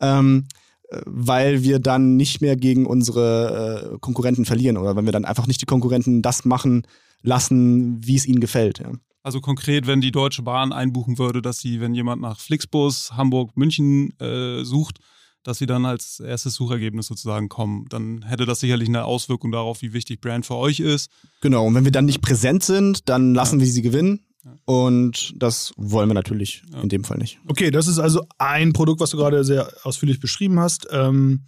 [0.00, 0.46] Ähm,
[0.90, 5.24] äh, weil wir dann nicht mehr gegen unsere äh, Konkurrenten verlieren oder wenn wir dann
[5.24, 6.86] einfach nicht die Konkurrenten das machen
[7.22, 8.80] lassen, wie es ihnen gefällt.
[8.80, 8.92] Ja.
[9.22, 13.56] Also konkret, wenn die Deutsche Bahn einbuchen würde, dass sie, wenn jemand nach Flixbus Hamburg,
[13.56, 14.98] München äh, sucht,
[15.42, 17.86] dass sie dann als erstes Suchergebnis sozusagen kommen.
[17.88, 21.10] Dann hätte das sicherlich eine Auswirkung darauf, wie wichtig Brand für euch ist.
[21.40, 23.66] Genau, und wenn wir dann nicht präsent sind, dann lassen ja.
[23.66, 24.26] wir sie gewinnen.
[24.64, 26.80] Und das wollen wir natürlich ja.
[26.80, 27.38] in dem Fall nicht.
[27.46, 30.88] Okay, das ist also ein Produkt, was du gerade sehr ausführlich beschrieben hast.
[30.90, 31.46] Ähm,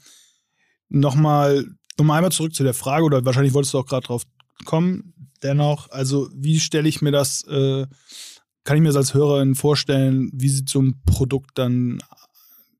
[0.90, 1.64] Nochmal,
[1.98, 4.22] nochmal einmal zurück zu der Frage, oder wahrscheinlich wolltest du auch gerade drauf
[4.64, 7.86] kommen dennoch, also wie stelle ich mir das, äh,
[8.64, 12.02] kann ich mir das als Hörerin vorstellen, wie sieht so ein Produkt dann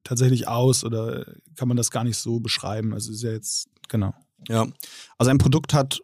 [0.05, 2.93] tatsächlich aus oder kann man das gar nicht so beschreiben?
[2.93, 4.15] Also ist ja jetzt, genau.
[4.49, 4.67] Ja,
[5.19, 6.01] also ein Produkt hat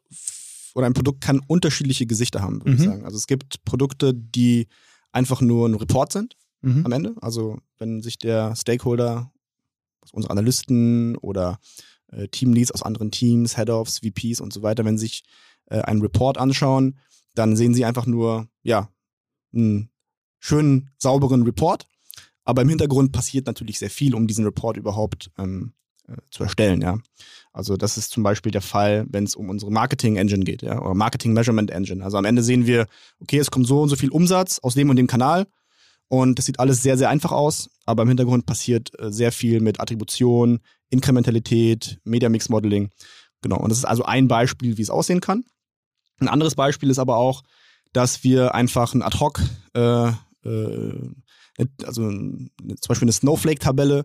[0.74, 2.76] oder ein Produkt kann unterschiedliche Gesichter haben, würde mhm.
[2.76, 3.04] ich sagen.
[3.04, 4.68] Also es gibt Produkte, die
[5.12, 6.86] einfach nur ein Report sind mhm.
[6.86, 7.14] am Ende.
[7.20, 9.30] Also wenn sich der Stakeholder,
[10.12, 11.58] unsere Analysten oder
[12.08, 15.24] äh, Teamleads aus anderen Teams, Head-Offs, VPs und so weiter, wenn sich
[15.66, 16.98] äh, einen Report anschauen,
[17.34, 18.88] dann sehen sie einfach nur, ja,
[19.52, 19.90] einen
[20.38, 21.86] schönen, sauberen Report.
[22.50, 25.72] Aber im Hintergrund passiert natürlich sehr viel, um diesen Report überhaupt ähm,
[26.08, 26.98] äh, zu erstellen, ja.
[27.52, 30.80] Also das ist zum Beispiel der Fall, wenn es um unsere Marketing Engine geht, ja,
[30.80, 32.02] oder Marketing Measurement Engine.
[32.02, 32.88] Also am Ende sehen wir,
[33.20, 35.46] okay, es kommt so und so viel Umsatz aus dem und dem Kanal
[36.08, 39.60] und das sieht alles sehr, sehr einfach aus, aber im Hintergrund passiert äh, sehr viel
[39.60, 40.58] mit Attribution,
[40.88, 42.90] Inkrementalität, Media Mix Modeling.
[43.42, 43.58] Genau.
[43.58, 45.44] Und das ist also ein Beispiel, wie es aussehen kann.
[46.18, 47.44] Ein anderes Beispiel ist aber auch,
[47.92, 49.40] dass wir einfach ein Ad-Hoc,
[49.74, 51.10] äh, äh,
[51.84, 52.50] also zum
[52.88, 54.04] Beispiel eine Snowflake-Tabelle.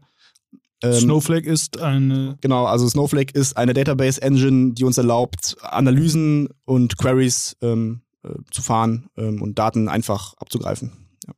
[0.84, 2.38] Ähm, Snowflake ist eine.
[2.42, 8.62] Genau, also Snowflake ist eine Database-Engine, die uns erlaubt, Analysen und Queries ähm, äh, zu
[8.62, 10.92] fahren ähm, und Daten einfach abzugreifen.
[11.28, 11.34] Ja.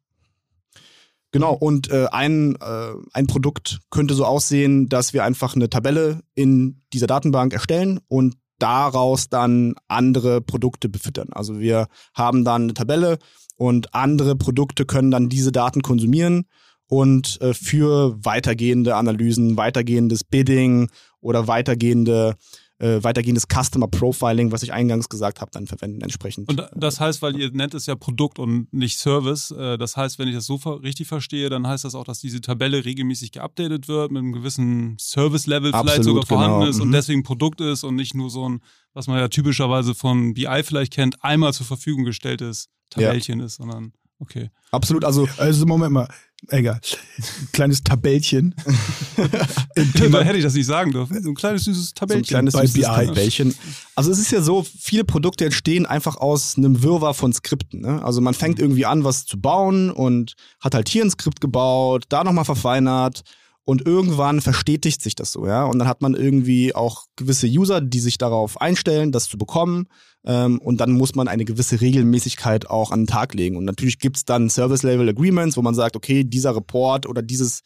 [1.32, 6.22] Genau, und äh, ein, äh, ein Produkt könnte so aussehen, dass wir einfach eine Tabelle
[6.34, 11.28] in dieser Datenbank erstellen und daraus dann andere Produkte befüttern.
[11.32, 13.20] Also wir haben dann eine Tabelle
[13.58, 16.46] und andere Produkte können dann diese Daten konsumieren
[16.88, 20.90] und äh, für weitergehende Analysen, weitergehendes Bidding
[21.20, 22.36] oder weitergehende
[22.80, 26.50] äh, weitergehendes Customer Profiling, was ich eingangs gesagt habe, dann verwenden entsprechend.
[26.50, 30.20] Und das heißt, weil ihr nennt es ja Produkt und nicht Service, äh, das heißt,
[30.20, 33.88] wenn ich das so richtig verstehe, dann heißt das auch, dass diese Tabelle regelmäßig geupdatet
[33.88, 36.70] wird, mit einem gewissen Service-Level vielleicht sogar vorhanden genau.
[36.70, 36.84] ist mhm.
[36.84, 38.62] und deswegen Produkt ist und nicht nur so ein,
[38.94, 43.46] was man ja typischerweise von BI vielleicht kennt, einmal zur Verfügung gestelltes Tabellchen ja.
[43.46, 44.50] ist, sondern okay.
[44.72, 45.28] Absolut, also.
[45.38, 46.08] Also Moment mal,
[46.50, 46.80] Egal.
[47.18, 48.56] Ein kleines Tabellchen.
[49.76, 51.22] da hätte ich das nicht sagen dürfen.
[51.22, 52.24] So ein kleines süßes Tabellchen.
[52.24, 53.56] So ein kleines süßes Tabellchen.
[53.96, 57.82] Also es ist ja so, viele Produkte entstehen einfach aus einem Wirrwarr von Skripten.
[57.82, 58.04] Ne?
[58.04, 62.06] Also man fängt irgendwie an, was zu bauen und hat halt hier ein Skript gebaut,
[62.10, 63.24] da nochmal verfeinert
[63.68, 65.66] und irgendwann verstetigt sich das so, ja.
[65.66, 69.90] Und dann hat man irgendwie auch gewisse User, die sich darauf einstellen, das zu bekommen.
[70.26, 73.58] Ähm, und dann muss man eine gewisse Regelmäßigkeit auch an den Tag legen.
[73.58, 77.60] Und natürlich gibt's dann Service-Level Agreements, wo man sagt, okay, dieser Report oder dieses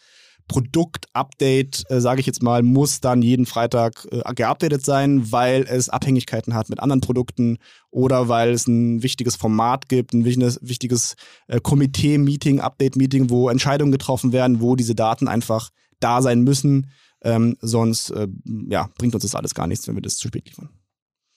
[0.48, 5.90] Produktupdate, äh, sage ich jetzt mal, muss dann jeden Freitag äh, geupdatet sein, weil es
[5.90, 7.60] Abhängigkeiten hat mit anderen Produkten
[7.92, 11.14] oder weil es ein wichtiges Format gibt, ein wichtiges, wichtiges
[11.48, 15.70] äh, Komitee-Meeting, Update-Meeting, wo Entscheidungen getroffen werden, wo diese Daten einfach
[16.02, 16.92] da sein müssen.
[17.24, 18.28] Ähm, sonst äh,
[18.68, 20.70] ja, bringt uns das alles gar nichts, wenn wir das zu spät liefern.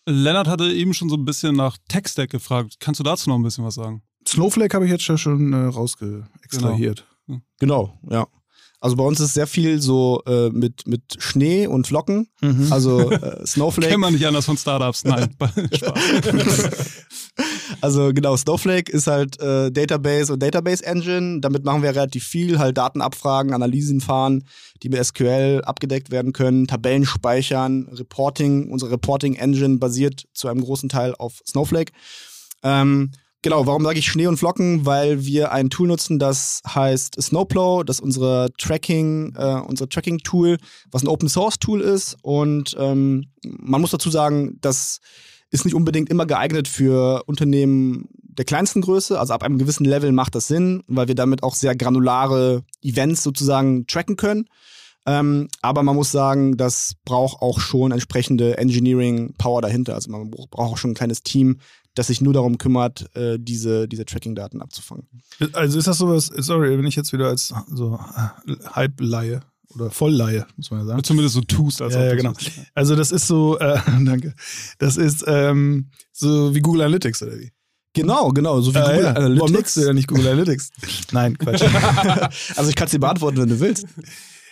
[0.07, 2.77] Lennart hatte eben schon so ein bisschen nach Tech-Stack gefragt.
[2.81, 4.03] Kannst du dazu noch ein bisschen was sagen?
[4.27, 7.07] Snowflake habe ich jetzt schon äh, rausgeextrahiert.
[7.27, 7.40] Genau.
[7.59, 8.27] genau, ja.
[8.81, 12.29] Also bei uns ist sehr viel so äh, mit, mit Schnee und Flocken.
[12.42, 12.70] Mhm.
[12.70, 13.88] Also äh, Snowflake.
[13.88, 15.35] Kennt man nicht anders von Startups, nein.
[17.85, 21.42] also genau, Snowflake ist halt äh, Database und Database Engine.
[21.42, 24.44] Damit machen wir relativ viel, halt Daten abfragen, Analysen fahren,
[24.83, 28.70] die mit SQL abgedeckt werden können, Tabellen speichern, Reporting.
[28.70, 31.92] Unsere Reporting Engine basiert zu einem großen Teil auf Snowflake.
[32.62, 33.11] Ähm,
[33.42, 34.87] Genau, warum sage ich Schnee und Flocken?
[34.87, 40.57] Weil wir ein Tool nutzen, das heißt Snowplow, das ist unsere Tracking, äh, unser Tracking-Tool,
[40.90, 42.16] was ein Open-Source-Tool ist.
[42.23, 45.01] Und ähm, man muss dazu sagen, das
[45.55, 49.21] ist nicht unbedingt immer geeignet für Unternehmen der kleinsten Größe.
[49.21, 53.23] Also ab einem gewissen Level macht das Sinn, weil wir damit auch sehr granulare Events
[53.23, 54.47] sozusagen tracken können.
[55.07, 59.95] Ähm, aber man muss sagen, das braucht auch schon entsprechende Engineering Power dahinter.
[59.95, 61.61] Also man braucht auch schon ein kleines Team,
[61.95, 65.07] das sich nur darum kümmert, äh, diese, diese Tracking-Daten abzufangen.
[65.53, 68.01] Also ist das sowas, sorry, wenn ich jetzt wieder als so
[68.73, 69.43] Halbleihe
[69.75, 71.05] oder Vollleihe, muss man ja sagen.
[71.05, 71.83] Zumindest so tust.
[71.83, 72.33] Als ja, ja, genau.
[72.75, 74.35] Also das ist so, äh, danke,
[74.79, 77.53] das ist ähm, so wie Google Analytics oder wie?
[77.95, 79.11] Genau, genau, so wie äh, Google ja.
[79.11, 79.41] Analytics.
[79.41, 80.71] Warum nutzt du ja nicht Google Analytics?
[81.13, 81.63] Nein, Quatsch.
[82.57, 83.87] also ich kann es dir beantworten, wenn du willst.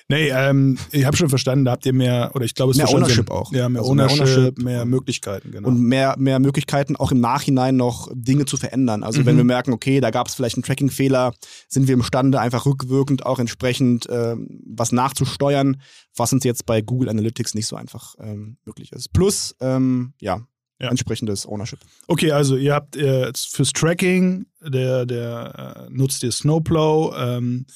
[0.09, 2.85] Nee, ähm, ich habe schon verstanden, da habt ihr mehr, oder ich glaube, es ist
[2.85, 3.29] mehr Ownership Sinn.
[3.29, 3.53] auch.
[3.53, 5.69] Ja, mehr, also Ownership, mehr Ownership, mehr Möglichkeiten, genau.
[5.69, 9.03] Und mehr, mehr Möglichkeiten, auch im Nachhinein noch Dinge zu verändern.
[9.03, 9.27] Also mhm.
[9.27, 11.33] wenn wir merken, okay, da gab es vielleicht einen Tracking-Fehler,
[11.69, 14.37] sind wir imstande, einfach rückwirkend auch entsprechend äh,
[14.67, 15.81] was nachzusteuern,
[16.17, 19.13] was uns jetzt bei Google Analytics nicht so einfach ähm, möglich ist.
[19.13, 20.41] Plus, ähm, ja,
[20.81, 20.89] ja.
[20.91, 21.79] entsprechendes Ownership.
[22.09, 27.67] Okay, also ihr habt äh, fürs Tracking, der, der äh, nutzt ihr Snowplow, ähm,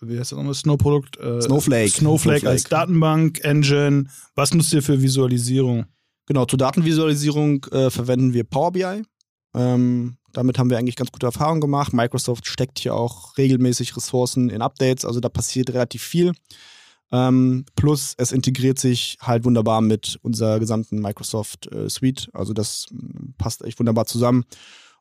[0.00, 1.18] wie heißt das nochmal, Snow-Produkt?
[1.18, 1.42] Äh, Snowflake.
[1.42, 1.90] Snowflake.
[1.90, 4.06] Snowflake als Datenbank, Engine.
[4.34, 5.86] Was nutzt ihr für Visualisierung?
[6.26, 9.02] Genau, zur Datenvisualisierung äh, verwenden wir Power BI.
[9.54, 11.92] Ähm, damit haben wir eigentlich ganz gute Erfahrungen gemacht.
[11.92, 16.32] Microsoft steckt hier auch regelmäßig Ressourcen in Updates, also da passiert relativ viel.
[17.12, 22.30] Ähm, plus es integriert sich halt wunderbar mit unserer gesamten Microsoft äh, Suite.
[22.32, 24.44] Also das mm, passt echt wunderbar zusammen.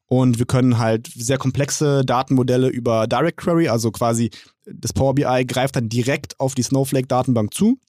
[0.07, 4.31] Und wir können halt sehr komplexe Datenmodelle über Direct Query, also quasi
[4.73, 7.79] das Power BI greift dann direkt auf die Snowflake-Datenbank zu,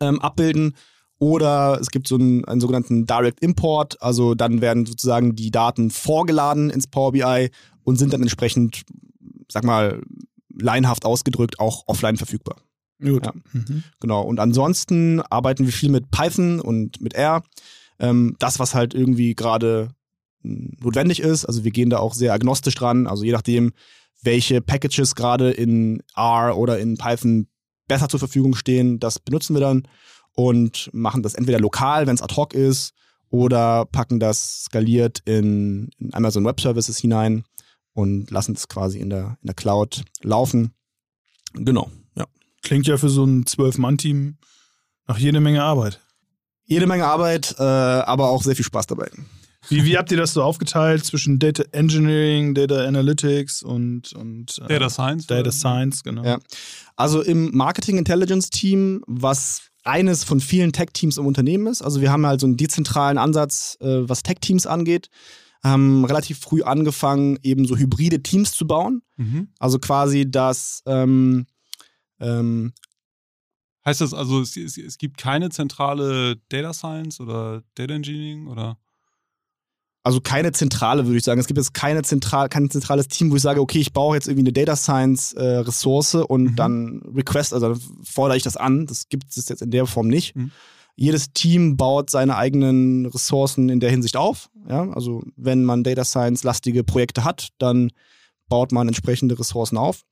[0.00, 0.74] ähm, abbilden.
[1.18, 5.90] Oder es gibt so einen, einen, sogenannten Direct Import, also dann werden sozusagen die Daten
[5.90, 7.50] vorgeladen ins Power BI
[7.84, 8.82] und sind dann entsprechend,
[9.48, 10.02] sag mal,
[10.52, 12.56] laienhaft ausgedrückt auch offline verfügbar.
[13.00, 13.26] Gut.
[13.26, 13.32] Ja.
[13.52, 13.84] Mhm.
[14.00, 14.22] Genau.
[14.22, 17.42] Und ansonsten arbeiten wir viel mit Python und mit R.
[17.98, 19.90] Ähm, das, was halt irgendwie gerade
[20.42, 21.44] notwendig ist.
[21.44, 23.06] Also wir gehen da auch sehr agnostisch dran.
[23.06, 23.72] Also je nachdem,
[24.22, 27.48] welche Packages gerade in R oder in Python
[27.88, 29.86] besser zur Verfügung stehen, das benutzen wir dann
[30.34, 32.94] und machen das entweder lokal, wenn es ad hoc ist,
[33.28, 37.44] oder packen das skaliert in, in Amazon Web Services hinein
[37.94, 40.74] und lassen es quasi in der, in der Cloud laufen.
[41.54, 42.26] Genau, ja.
[42.62, 44.36] Klingt ja für so ein Zwölf-Mann-Team
[45.06, 46.00] nach jede Menge Arbeit.
[46.64, 49.10] Jede Menge Arbeit, äh, aber auch sehr viel Spaß dabei.
[49.68, 54.68] Wie, wie habt ihr das so aufgeteilt zwischen Data Engineering, Data Analytics und, und äh,
[54.68, 55.26] Data Science?
[55.26, 55.52] Data oder?
[55.52, 56.24] Science, genau.
[56.24, 56.38] Ja.
[56.96, 61.82] Also im Marketing Intelligence Team, was eines von vielen Tech-Teams im Unternehmen ist.
[61.82, 65.08] Also wir haben halt so einen dezentralen Ansatz, äh, was Tech-Teams angeht.
[65.62, 69.02] Haben relativ früh angefangen, eben so hybride Teams zu bauen.
[69.16, 69.48] Mhm.
[69.60, 71.46] Also quasi das ähm,
[72.20, 72.72] ähm,
[73.84, 78.78] Heißt das also, es, es, es, gibt keine zentrale Data Science oder Data Engineering oder?
[80.04, 81.40] Also keine zentrale, würde ich sagen.
[81.40, 84.26] Es gibt jetzt keine zentral, kein zentrales Team, wo ich sage, okay, ich brauche jetzt
[84.26, 86.56] irgendwie eine Data Science äh, Ressource und mhm.
[86.56, 88.86] dann Request, also dann fordere ich das an.
[88.86, 90.34] Das gibt es jetzt in der Form nicht.
[90.34, 90.50] Mhm.
[90.96, 94.50] Jedes Team baut seine eigenen Ressourcen in der Hinsicht auf.
[94.68, 94.90] Ja?
[94.90, 97.90] Also wenn man Data Science lastige Projekte hat, dann
[98.48, 100.02] baut man entsprechende Ressourcen auf.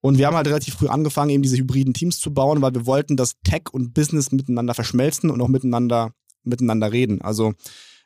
[0.00, 2.84] Und wir haben halt relativ früh angefangen, eben diese hybriden Teams zu bauen, weil wir
[2.84, 7.22] wollten, dass Tech und Business miteinander verschmelzen und auch miteinander, miteinander reden.
[7.22, 7.54] Also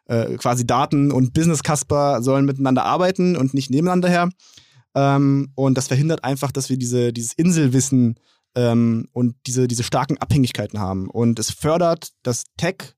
[0.08, 4.28] äh, quasi Daten und Business Casper sollen miteinander arbeiten und nicht nebeneinander her.
[4.94, 8.18] Ähm, und das verhindert einfach, dass wir diese, dieses Inselwissen
[8.54, 11.08] ähm, und diese, diese starken Abhängigkeiten haben.
[11.08, 12.94] Und es fördert, dass Tech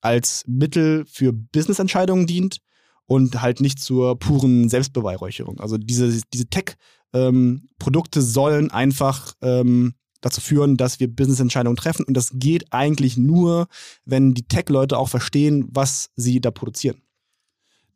[0.00, 2.58] als Mittel für Business-Entscheidungen dient
[3.06, 5.60] und halt nicht zur puren Selbstbeweihräucherung.
[5.60, 9.94] Also diese, diese Tech-Produkte ähm, sollen einfach ähm,
[10.26, 12.04] dazu führen, dass wir Business-Entscheidungen treffen.
[12.04, 13.68] Und das geht eigentlich nur,
[14.04, 17.02] wenn die Tech-Leute auch verstehen, was sie da produzieren.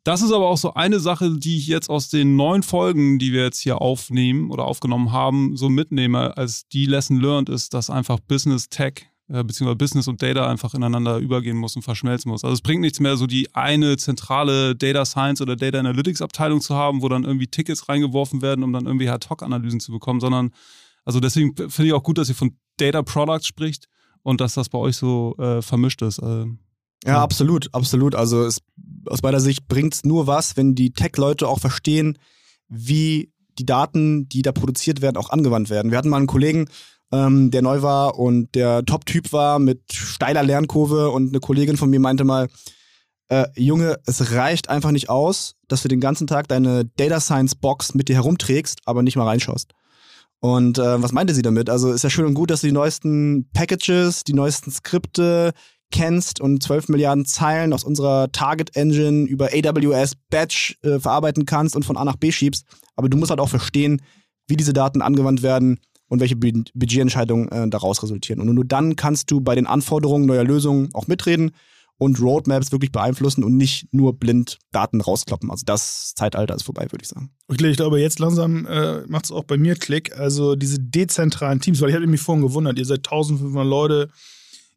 [0.03, 3.33] Das ist aber auch so eine Sache, die ich jetzt aus den neun Folgen, die
[3.33, 7.91] wir jetzt hier aufnehmen oder aufgenommen haben, so mitnehme, als die Lesson learned ist, dass
[7.91, 12.43] einfach Business Tech äh, beziehungsweise Business und Data einfach ineinander übergehen muss und verschmelzen muss.
[12.43, 16.59] Also es bringt nichts mehr, so die eine zentrale Data Science oder Data Analytics Abteilung
[16.59, 20.51] zu haben, wo dann irgendwie Tickets reingeworfen werden, um dann irgendwie Ad-Hoc-Analysen zu bekommen, sondern
[21.11, 23.87] also deswegen finde ich auch gut, dass ihr von Data Products spricht
[24.23, 26.19] und dass das bei euch so äh, vermischt ist.
[26.19, 26.45] Äh,
[27.05, 28.15] ja, absolut, absolut.
[28.15, 28.61] Also es,
[29.07, 32.17] aus meiner Sicht bringt es nur was, wenn die Tech-Leute auch verstehen,
[32.69, 35.91] wie die Daten, die da produziert werden, auch angewandt werden.
[35.91, 36.69] Wir hatten mal einen Kollegen,
[37.11, 41.89] ähm, der neu war und der Top-Typ war mit steiler Lernkurve und eine Kollegin von
[41.89, 42.47] mir meinte mal,
[43.27, 47.55] äh, Junge, es reicht einfach nicht aus, dass du den ganzen Tag deine Data Science
[47.55, 49.73] Box mit dir herumträgst, aber nicht mal reinschaust.
[50.41, 51.69] Und äh, was meinte sie damit?
[51.69, 55.53] Also ist ja schön und gut, dass du die neuesten Packages, die neuesten Skripte,
[55.91, 61.75] kennst und 12 Milliarden Zeilen aus unserer Target Engine über AWS Batch äh, verarbeiten kannst
[61.75, 62.65] und von A nach B schiebst.
[62.95, 64.01] Aber du musst halt auch verstehen,
[64.47, 68.41] wie diese Daten angewandt werden und welche Budgetentscheidungen äh, daraus resultieren.
[68.41, 71.51] Und nur dann kannst du bei den Anforderungen neuer Lösungen auch mitreden
[72.01, 75.51] und Roadmaps wirklich beeinflussen und nicht nur blind Daten rauskloppen.
[75.51, 77.29] Also das Zeitalter ist vorbei, würde ich sagen.
[77.47, 80.17] Okay, ich glaube, jetzt langsam äh, macht es auch bei mir Klick.
[80.17, 84.09] Also diese dezentralen Teams, weil ich habe mich vorhin gewundert, ihr seid 1500 Leute,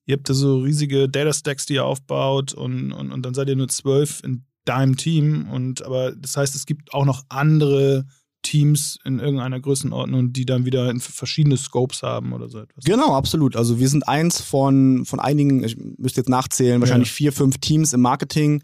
[0.04, 3.48] ihr habt da so riesige Data Stacks, die ihr aufbaut und, und, und dann seid
[3.48, 5.48] ihr nur zwölf in deinem Team.
[5.50, 8.04] Und aber das heißt, es gibt auch noch andere
[8.44, 12.84] Teams in irgendeiner Größenordnung, die dann wieder verschiedene Scopes haben oder so etwas.
[12.84, 13.56] Genau, absolut.
[13.56, 17.14] Also wir sind eins von, von einigen, ich müsste jetzt nachzählen, wahrscheinlich ja.
[17.14, 18.62] vier, fünf Teams im Marketing,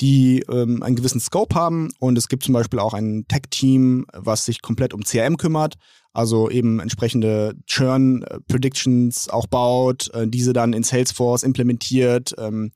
[0.00, 1.90] die ähm, einen gewissen Scope haben.
[1.98, 5.74] Und es gibt zum Beispiel auch ein Tech-Team, was sich komplett um CRM kümmert,
[6.12, 12.34] also eben entsprechende Churn-Predictions auch baut, äh, diese dann in Salesforce implementiert.
[12.38, 12.72] Ähm,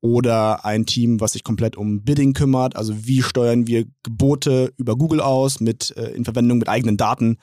[0.00, 2.76] oder ein Team, was sich komplett um Bidding kümmert.
[2.76, 7.36] Also wie steuern wir Gebote über Google aus mit äh, in Verwendung mit eigenen Daten.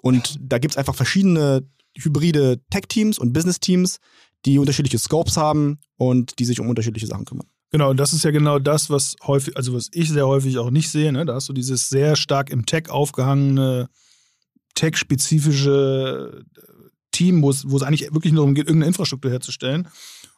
[0.00, 3.98] Und da gibt es einfach verschiedene hybride Tech-Teams und Business-Teams,
[4.44, 7.46] die unterschiedliche Scopes haben und die sich um unterschiedliche Sachen kümmern.
[7.70, 10.70] Genau, und das ist ja genau das, was häufig, also was ich sehr häufig auch
[10.70, 11.12] nicht sehe.
[11.12, 11.24] Ne?
[11.24, 13.88] Da hast du dieses sehr stark im Tech aufgehangene,
[14.74, 16.44] tech-spezifische
[17.10, 19.88] Team, wo es eigentlich wirklich nur darum geht, irgendeine Infrastruktur herzustellen.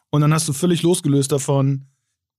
[0.09, 1.87] Und dann hast du völlig losgelöst davon,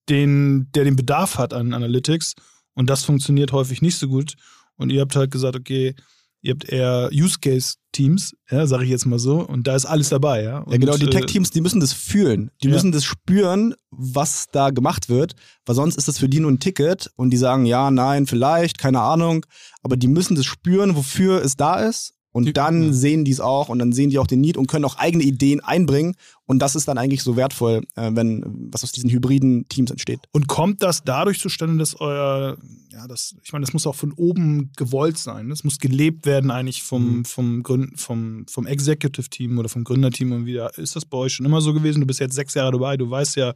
[0.09, 2.35] den, der den Bedarf hat an Analytics.
[2.75, 4.35] Und das funktioniert häufig nicht so gut.
[4.77, 5.95] Und ihr habt halt gesagt, okay,
[6.41, 9.87] ihr habt eher Use Case Teams, ja, sage ich jetzt mal so, und da ist
[9.87, 10.59] alles dabei, ja.
[10.59, 12.75] Und, ja, genau, die äh, Tech Teams, die müssen das fühlen, die ja.
[12.75, 15.35] müssen das spüren, was da gemacht wird,
[15.67, 18.79] weil sonst ist das für die nur ein Ticket und die sagen ja, nein, vielleicht,
[18.79, 19.45] keine Ahnung,
[19.83, 22.93] aber die müssen das spüren, wofür es da ist und dann ja.
[22.93, 25.25] sehen die es auch und dann sehen die auch den Need und können auch eigene
[25.25, 26.14] Ideen einbringen.
[26.45, 30.21] Und das ist dann eigentlich so wertvoll, äh, wenn was aus diesen hybriden Teams entsteht.
[30.33, 32.59] Und kommt das dadurch zustande, dass euer,
[32.93, 35.49] ja, das, ich meine, das muss auch von oben gewollt sein.
[35.49, 37.25] Das muss gelebt werden eigentlich vom, mhm.
[37.25, 40.77] vom, Gründ, vom, vom Executive Team oder vom Gründerteam und wieder.
[40.79, 42.01] Ist das bei euch schon immer so gewesen?
[42.01, 43.55] Du bist jetzt sechs Jahre dabei, du weißt ja,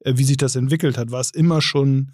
[0.00, 1.10] äh, wie sich das entwickelt hat.
[1.10, 2.12] War es immer schon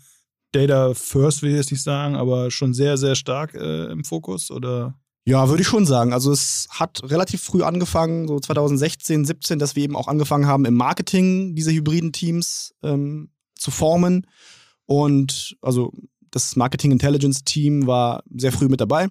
[0.53, 4.51] Data First, will ich jetzt nicht sagen, aber schon sehr, sehr stark äh, im Fokus
[4.51, 4.95] oder?
[5.27, 6.13] Ja, würde ich schon sagen.
[6.13, 10.67] Also es hat relativ früh angefangen, so 2016, 17, dass wir eben auch angefangen haben,
[10.67, 14.27] im Marketing diese hybriden Teams ähm, zu formen.
[14.85, 15.93] Und also
[16.31, 19.09] das Marketing Intelligence Team war sehr früh mit dabei.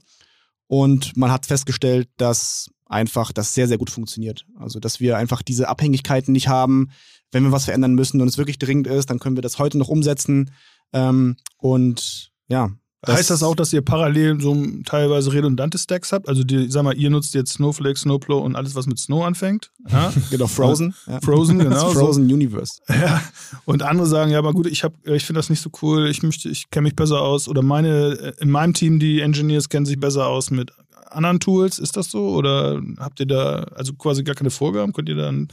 [0.67, 4.45] Und man hat festgestellt, dass einfach das sehr, sehr gut funktioniert.
[4.55, 6.91] Also dass wir einfach diese Abhängigkeiten nicht haben.
[7.31, 9.79] Wenn wir was verändern müssen und es wirklich dringend ist, dann können wir das heute
[9.79, 10.51] noch umsetzen.
[10.93, 12.71] Ähm, und ja,
[13.05, 16.29] das heißt das auch, dass ihr parallel so teilweise redundante Stacks habt?
[16.29, 19.71] Also, die, sag mal, ihr nutzt jetzt Snowflake, Snowplow und alles, was mit Snow anfängt.
[19.89, 20.13] Ja?
[20.31, 20.95] genau, Frozen.
[21.05, 21.19] Ja.
[21.21, 21.89] Frozen, genau.
[21.89, 22.33] Frozen so.
[22.33, 22.81] Universe.
[23.03, 23.21] Ja.
[23.65, 26.47] Und andere sagen, ja, aber gut, ich, ich finde das nicht so cool, ich möchte,
[26.47, 27.47] ich kenne mich besser aus.
[27.49, 30.71] Oder meine, in meinem Team, die Engineers kennen sich besser aus mit
[31.13, 31.79] anderen Tools?
[31.79, 32.29] Ist das so?
[32.29, 34.93] Oder habt ihr da also quasi gar keine Vorgaben?
[34.93, 35.47] Könnt ihr da einen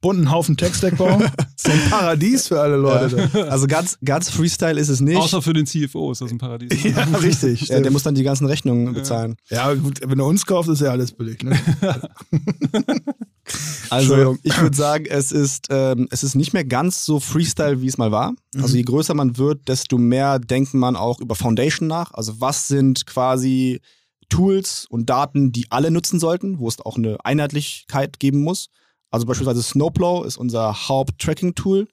[0.00, 1.24] bunten Haufen Tech-Stack bauen?
[1.56, 3.30] so ein Paradies für alle Leute.
[3.32, 3.44] Ja.
[3.44, 5.16] Also ganz, ganz Freestyle ist es nicht.
[5.16, 6.82] Außer für den CFO ist das ein Paradies.
[6.84, 7.68] ja, richtig.
[7.68, 9.36] Ja, der muss dann die ganzen Rechnungen bezahlen.
[9.48, 11.42] Ja, gut, wenn er uns kauft, ist ja alles billig.
[11.42, 11.58] Ne?
[13.90, 17.88] Also ich würde sagen, es ist, ähm, es ist nicht mehr ganz so Freestyle, wie
[17.88, 18.32] es mal war.
[18.54, 18.62] Mhm.
[18.62, 22.12] Also je größer man wird, desto mehr denkt man auch über Foundation nach.
[22.12, 23.80] Also was sind quasi
[24.30, 28.70] Tools und Daten, die alle nutzen sollten, wo es auch eine Einheitlichkeit geben muss.
[29.10, 31.88] Also beispielsweise Snowplow ist unser Haupt-Tracking-Tool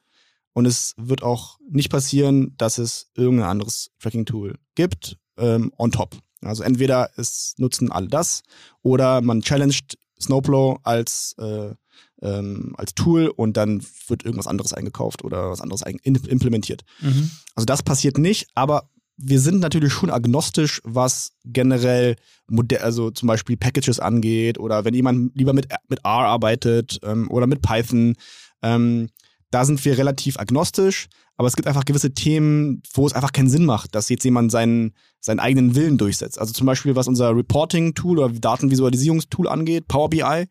[0.54, 6.18] und es wird auch nicht passieren, dass es irgendein anderes Tracking-Tool gibt ähm, on top.
[6.42, 8.44] Also entweder es nutzen alle das
[8.84, 11.74] oder man challenged Snowplow als, äh,
[12.22, 16.84] ähm, als Tool und dann wird irgendwas anderes eingekauft oder was anderes implementiert.
[17.02, 17.32] Mhm.
[17.56, 22.16] Also das passiert nicht, aber wir sind natürlich schon agnostisch, was generell
[22.48, 27.30] Modell, also zum Beispiel Packages angeht oder wenn jemand lieber mit, mit R arbeitet ähm,
[27.32, 28.16] oder mit Python.
[28.62, 29.10] Ähm,
[29.50, 33.50] da sind wir relativ agnostisch, aber es gibt einfach gewisse Themen, wo es einfach keinen
[33.50, 36.40] Sinn macht, dass jetzt jemand seinen, seinen eigenen Willen durchsetzt.
[36.40, 40.46] Also zum Beispiel, was unser Reporting-Tool oder Datenvisualisierungstool angeht, Power BI,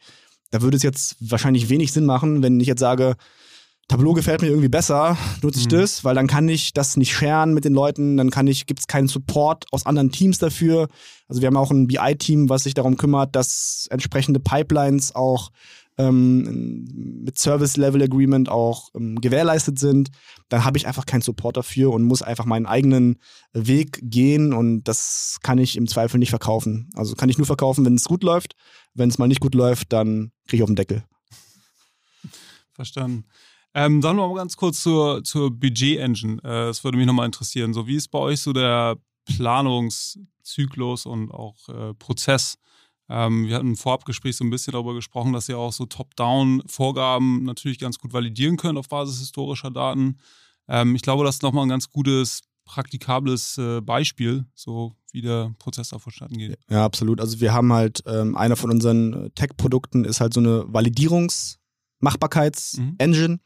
[0.50, 3.16] da würde es jetzt wahrscheinlich wenig Sinn machen, wenn ich jetzt sage,
[3.88, 5.70] Tableau gefällt mir irgendwie besser, nutze ich mhm.
[5.70, 8.80] das, weil dann kann ich das nicht scheren mit den Leuten, dann kann ich, gibt
[8.80, 10.88] es keinen Support aus anderen Teams dafür.
[11.28, 15.50] Also wir haben auch ein BI-Team, was sich darum kümmert, dass entsprechende Pipelines auch
[15.98, 20.10] ähm, mit Service Level Agreement auch ähm, gewährleistet sind,
[20.48, 23.18] dann habe ich einfach keinen Support dafür und muss einfach meinen eigenen
[23.52, 26.90] Weg gehen und das kann ich im Zweifel nicht verkaufen.
[26.94, 28.56] Also kann ich nur verkaufen, wenn es gut läuft.
[28.94, 31.04] Wenn es mal nicht gut läuft, dann kriege ich auf den Deckel.
[32.72, 33.24] Verstanden.
[33.76, 36.38] Ähm, sagen wir mal ganz kurz zur, zur Budget-Engine.
[36.42, 37.74] Äh, das würde mich nochmal interessieren.
[37.74, 38.96] So, wie ist bei euch so der
[39.26, 42.56] Planungszyklus und auch äh, Prozess?
[43.10, 47.44] Ähm, wir hatten im Vorabgespräch so ein bisschen darüber gesprochen, dass ihr auch so Top-Down-Vorgaben
[47.44, 50.20] natürlich ganz gut validieren könnt auf Basis historischer Daten.
[50.68, 55.54] Ähm, ich glaube, das ist nochmal ein ganz gutes, praktikables äh, Beispiel, so wie der
[55.58, 56.58] Prozess da vonstatten geht.
[56.70, 57.20] Ja, absolut.
[57.20, 61.58] Also wir haben halt, ähm, einer von unseren äh, Tech-Produkten ist halt so eine Validierungs-
[62.00, 63.34] Machbarkeits-Engine.
[63.34, 63.40] Mhm.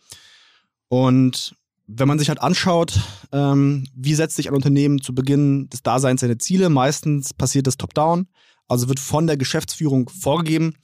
[0.89, 1.55] Und
[1.87, 3.01] wenn man sich halt anschaut,
[3.33, 7.77] ähm, wie setzt sich ein Unternehmen zu Beginn des Daseins seine Ziele, meistens passiert das
[7.77, 8.29] top-down,
[8.69, 10.75] also wird von der Geschäftsführung vorgegeben.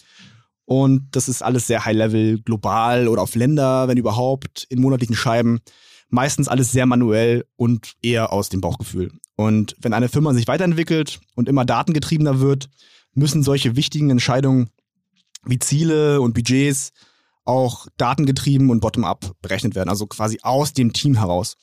[0.65, 5.61] Und das ist alles sehr high-level, global oder auf Länder, wenn überhaupt, in monatlichen Scheiben.
[6.09, 9.13] Meistens alles sehr manuell und eher aus dem Bauchgefühl.
[9.37, 12.69] Und wenn eine Firma sich weiterentwickelt und immer datengetriebener wird,
[13.15, 14.71] müssen solche wichtigen Entscheidungen
[15.45, 16.93] wie Ziele und Budgets
[17.47, 21.57] auch datengetrieben und bottom-up berechnet werden, also quasi aus dem Team heraus.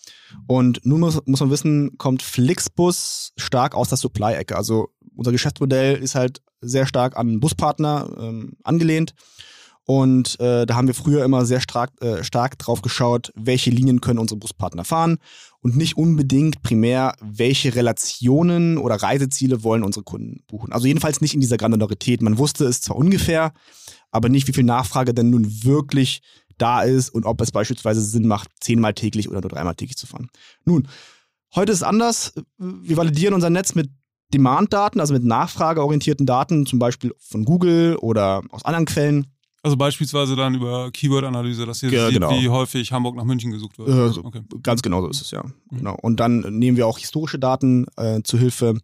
[0.47, 4.55] Und nun muss, muss man wissen, kommt Flixbus stark aus der Supply-Ecke.
[4.55, 9.13] Also unser Geschäftsmodell ist halt sehr stark an Buspartner ähm, angelehnt.
[9.85, 13.99] Und äh, da haben wir früher immer sehr stark, äh, stark drauf geschaut, welche Linien
[13.99, 15.17] können unsere Buspartner fahren
[15.59, 20.71] und nicht unbedingt primär, welche Relationen oder Reiseziele wollen unsere Kunden buchen.
[20.71, 22.21] Also jedenfalls nicht in dieser Granularität.
[22.21, 23.51] Man wusste es zwar ungefähr,
[24.13, 26.21] aber nicht, wie viel Nachfrage denn nun wirklich
[26.57, 30.07] da ist und ob es beispielsweise Sinn macht, zehnmal täglich oder nur dreimal täglich zu
[30.07, 30.29] fahren.
[30.65, 30.87] Nun,
[31.55, 32.33] heute ist es anders.
[32.57, 33.89] Wir validieren unser Netz mit
[34.33, 39.27] Demand-Daten, also mit nachfrageorientierten Daten, zum Beispiel von Google oder aus anderen Quellen.
[39.63, 42.31] Also beispielsweise dann über Keyword-Analyse, dass ihr ja, sieht, genau.
[42.31, 43.89] wie häufig Hamburg nach München gesucht wird.
[43.89, 44.41] Äh, okay.
[44.61, 45.43] Ganz genau so ist es, ja.
[45.43, 45.77] Mhm.
[45.77, 45.97] Genau.
[46.01, 48.77] Und dann nehmen wir auch historische Daten äh, zu Hilfe.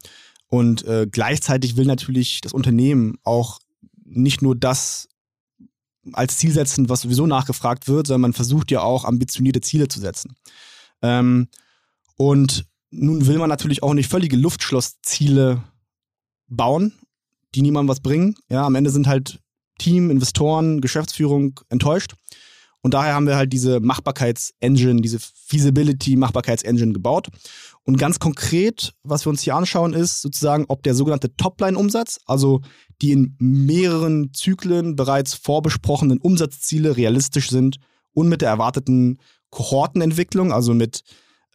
[0.47, 3.59] Und äh, gleichzeitig will natürlich das Unternehmen auch
[4.05, 5.09] nicht nur das
[6.13, 9.99] als Ziel setzen, was sowieso nachgefragt wird, sondern man versucht ja auch ambitionierte Ziele zu
[9.99, 10.35] setzen.
[11.01, 11.47] Ähm,
[12.15, 15.63] und nun will man natürlich auch nicht völlige Luftschlossziele
[16.47, 16.93] bauen,
[17.55, 18.35] die niemandem was bringen.
[18.49, 19.39] Ja, am Ende sind halt
[19.77, 22.15] Team, Investoren, Geschäftsführung enttäuscht.
[22.81, 27.27] Und daher haben wir halt diese Machbarkeitsengine, diese Feasibility-Machbarkeitsengine gebaut.
[27.89, 32.61] Und ganz konkret, was wir uns hier anschauen, ist sozusagen, ob der sogenannte Topline-Umsatz, also
[33.01, 37.79] die in mehreren Zyklen bereits vorbesprochenen Umsatzziele realistisch sind
[38.13, 39.17] und mit der erwarteten
[39.49, 41.01] Kohortenentwicklung, also mit,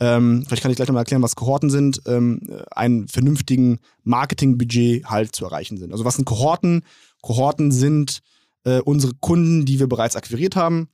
[0.01, 2.41] ähm, vielleicht kann ich gleich nochmal erklären, was Kohorten sind, ähm,
[2.72, 5.93] einen vernünftigen Marketingbudget halt zu erreichen sind.
[5.93, 6.82] Also was sind Kohorten?
[7.22, 8.22] Kohorten sind
[8.64, 10.89] äh, unsere Kunden, die wir bereits akquiriert haben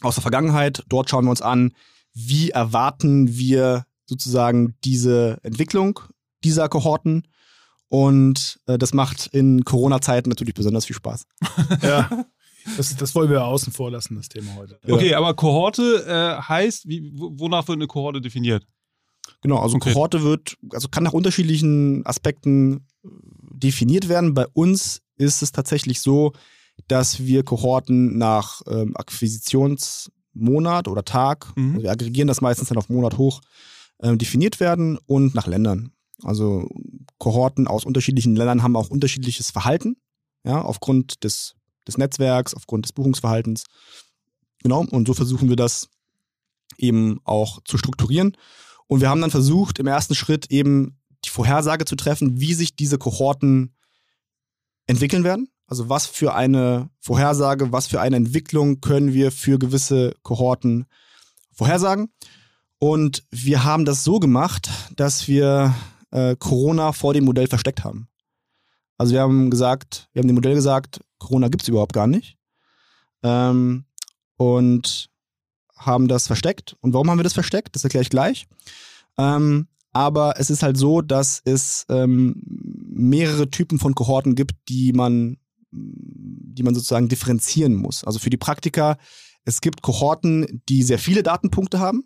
[0.00, 0.84] aus der Vergangenheit.
[0.88, 1.72] Dort schauen wir uns an,
[2.14, 6.00] wie erwarten wir sozusagen diese Entwicklung
[6.44, 7.28] dieser Kohorten.
[7.88, 11.26] Und äh, das macht in Corona-Zeiten natürlich besonders viel Spaß.
[11.82, 12.26] ja.
[12.76, 14.78] Das, das wollen wir außen vor lassen, das Thema heute.
[14.86, 18.66] Okay, aber Kohorte äh, heißt, wie, wonach wird eine Kohorte definiert?
[19.40, 19.92] Genau, also okay.
[19.92, 23.08] Kohorte wird, also kann nach unterschiedlichen Aspekten äh,
[23.54, 24.34] definiert werden.
[24.34, 26.32] Bei uns ist es tatsächlich so,
[26.86, 31.72] dass wir Kohorten nach ähm, Akquisitionsmonat oder Tag, mhm.
[31.72, 33.40] also wir aggregieren das meistens dann auf Monat hoch,
[34.02, 35.92] äh, definiert werden und nach Ländern.
[36.22, 36.68] Also
[37.18, 39.96] Kohorten aus unterschiedlichen Ländern haben auch unterschiedliches Verhalten,
[40.44, 41.54] ja, aufgrund des,
[41.86, 43.64] des Netzwerks, aufgrund des Buchungsverhaltens.
[44.62, 45.88] Genau, und so versuchen wir das
[46.78, 48.36] eben auch zu strukturieren.
[48.86, 52.76] Und wir haben dann versucht, im ersten Schritt eben die Vorhersage zu treffen, wie sich
[52.76, 53.74] diese Kohorten
[54.86, 55.48] entwickeln werden.
[55.66, 60.86] Also was für eine Vorhersage, was für eine Entwicklung können wir für gewisse Kohorten
[61.52, 62.08] vorhersagen.
[62.80, 65.74] Und wir haben das so gemacht, dass wir
[66.10, 68.08] äh, Corona vor dem Modell versteckt haben.
[68.96, 72.38] Also wir haben gesagt, wir haben dem Modell gesagt, Corona gibt es überhaupt gar nicht.
[73.22, 73.84] Ähm,
[74.36, 75.10] und
[75.76, 76.74] haben das versteckt.
[76.80, 77.74] Und warum haben wir das versteckt?
[77.74, 78.46] Das erkläre ich gleich.
[79.18, 84.92] Ähm, aber es ist halt so, dass es ähm, mehrere Typen von Kohorten gibt, die
[84.94, 85.36] man,
[85.70, 88.04] die man sozusagen differenzieren muss.
[88.04, 88.96] Also für die Praktiker,
[89.44, 92.04] es gibt Kohorten, die sehr viele Datenpunkte haben,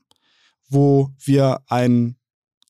[0.69, 2.17] wo wir ein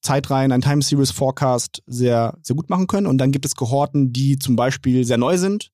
[0.03, 3.07] Zeitreihen, ein Time Series Forecast sehr, sehr gut machen können.
[3.07, 5.71] Und dann gibt es Kohorten, die zum Beispiel sehr neu sind,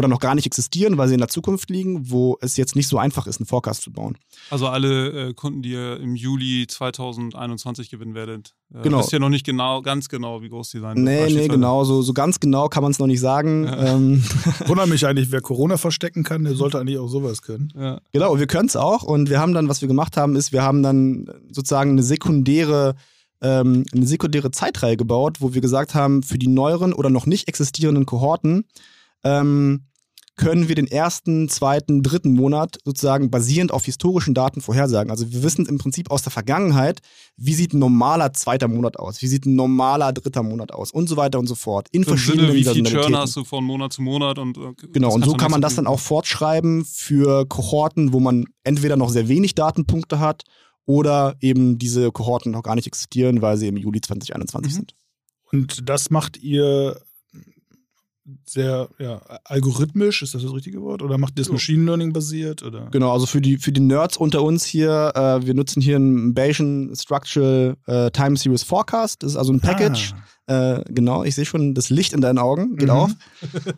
[0.00, 2.88] oder noch gar nicht existieren, weil sie in der Zukunft liegen, wo es jetzt nicht
[2.88, 4.16] so einfach ist, einen Forecast zu bauen.
[4.48, 8.54] Also alle äh, Kunden, die ihr im Juli 2021 gewinnen werdet.
[8.74, 9.00] Äh, genau.
[9.00, 11.04] Wisst ja noch nicht genau, ganz genau, wie groß die sein werden.
[11.04, 11.84] Nee, nee, genau.
[11.84, 13.64] So, so ganz genau kann man es noch nicht sagen.
[13.64, 13.94] Ja.
[13.94, 14.24] Ähm.
[14.66, 17.70] Wundert mich eigentlich, wer Corona verstecken kann, der sollte eigentlich auch sowas können.
[17.76, 18.00] Ja.
[18.12, 19.02] Genau, wir können es auch.
[19.02, 22.94] Und wir haben dann, was wir gemacht haben, ist, wir haben dann sozusagen eine sekundäre
[23.42, 27.48] ähm, eine sekundäre Zeitreihe gebaut, wo wir gesagt haben, für die neueren oder noch nicht
[27.48, 28.64] existierenden Kohorten
[29.24, 29.86] ähm,
[30.40, 35.10] können wir den ersten, zweiten, dritten Monat sozusagen basierend auf historischen Daten vorhersagen.
[35.10, 37.00] Also wir wissen im Prinzip aus der Vergangenheit,
[37.36, 41.10] wie sieht ein normaler zweiter Monat aus, wie sieht ein normaler dritter Monat aus und
[41.10, 41.88] so weiter und so fort.
[41.92, 44.72] In Im verschiedenen Sinne, wie viel Churn hast du von Monat zu Monat und äh,
[44.90, 49.10] genau und so kann man das dann auch fortschreiben für Kohorten, wo man entweder noch
[49.10, 50.44] sehr wenig Datenpunkte hat
[50.86, 54.74] oder eben diese Kohorten noch gar nicht existieren, weil sie im Juli 2021 mhm.
[54.74, 54.94] sind.
[55.52, 56.98] Und das macht ihr
[58.44, 61.02] sehr ja, algorithmisch, ist das das richtige Wort?
[61.02, 62.62] Oder macht ihr das Machine Learning basiert?
[62.62, 62.88] Oder?
[62.90, 66.34] Genau, also für die, für die Nerds unter uns hier, äh, wir nutzen hier ein
[66.34, 69.22] Bayesian Structural äh, Time Series Forecast.
[69.22, 70.12] Das ist also ein Package.
[70.14, 70.22] Ah.
[70.50, 72.94] Äh, genau, ich sehe schon das Licht in deinen Augen, geht mhm.
[72.94, 73.10] auf.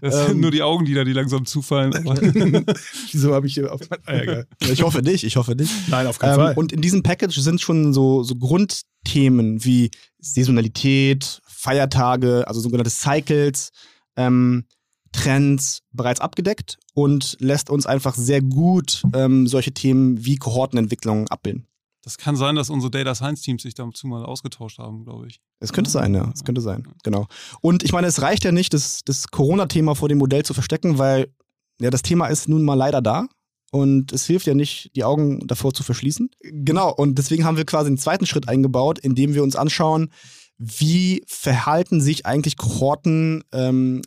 [0.00, 1.92] das sind ähm, nur die Augenlider, die langsam zufallen.
[3.10, 3.80] Wieso habe ich hier auf.
[4.06, 5.70] Ah, ja, ich hoffe dich, ich hoffe dich.
[5.88, 6.54] Nein, auf keinen ähm, Fall.
[6.54, 13.70] Und in diesem Package sind schon so, so Grundthemen wie Saisonalität, Feiertage, also sogenannte Cycles,
[14.16, 14.64] ähm,
[15.12, 21.66] Trends bereits abgedeckt und lässt uns einfach sehr gut ähm, solche Themen wie Kohortenentwicklung abbilden.
[22.02, 25.40] Das kann sein, dass unsere Data Science Teams sich dazu mal ausgetauscht haben, glaube ich.
[25.60, 26.32] Es könnte sein, ja.
[26.34, 27.28] Es könnte sein, genau.
[27.60, 30.98] Und ich meine, es reicht ja nicht, das, das Corona-Thema vor dem Modell zu verstecken,
[30.98, 31.32] weil
[31.80, 33.28] ja, das Thema ist nun mal leider da.
[33.70, 36.28] Und es hilft ja nicht, die Augen davor zu verschließen.
[36.42, 40.10] Genau, und deswegen haben wir quasi einen zweiten Schritt eingebaut, indem wir uns anschauen,
[40.58, 44.02] wie verhalten sich eigentlich Kohorten ähm,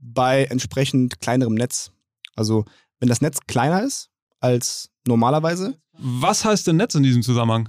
[0.00, 1.90] bei entsprechend kleinerem Netz?
[2.36, 2.64] Also,
[3.00, 5.78] wenn das Netz kleiner ist als normalerweise.
[5.98, 7.68] Was heißt denn Netz in diesem Zusammenhang?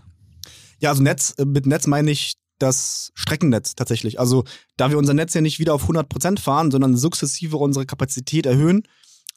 [0.79, 4.19] Ja, also Netz, äh, mit Netz meine ich das Streckennetz tatsächlich.
[4.19, 4.43] Also,
[4.77, 8.83] da wir unser Netz ja nicht wieder auf 100% fahren, sondern sukzessive unsere Kapazität erhöhen,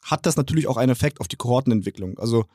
[0.03, 2.17] hat das natürlich auch einen Effekt auf die Kohortenentwicklung.
[2.17, 2.45] Also,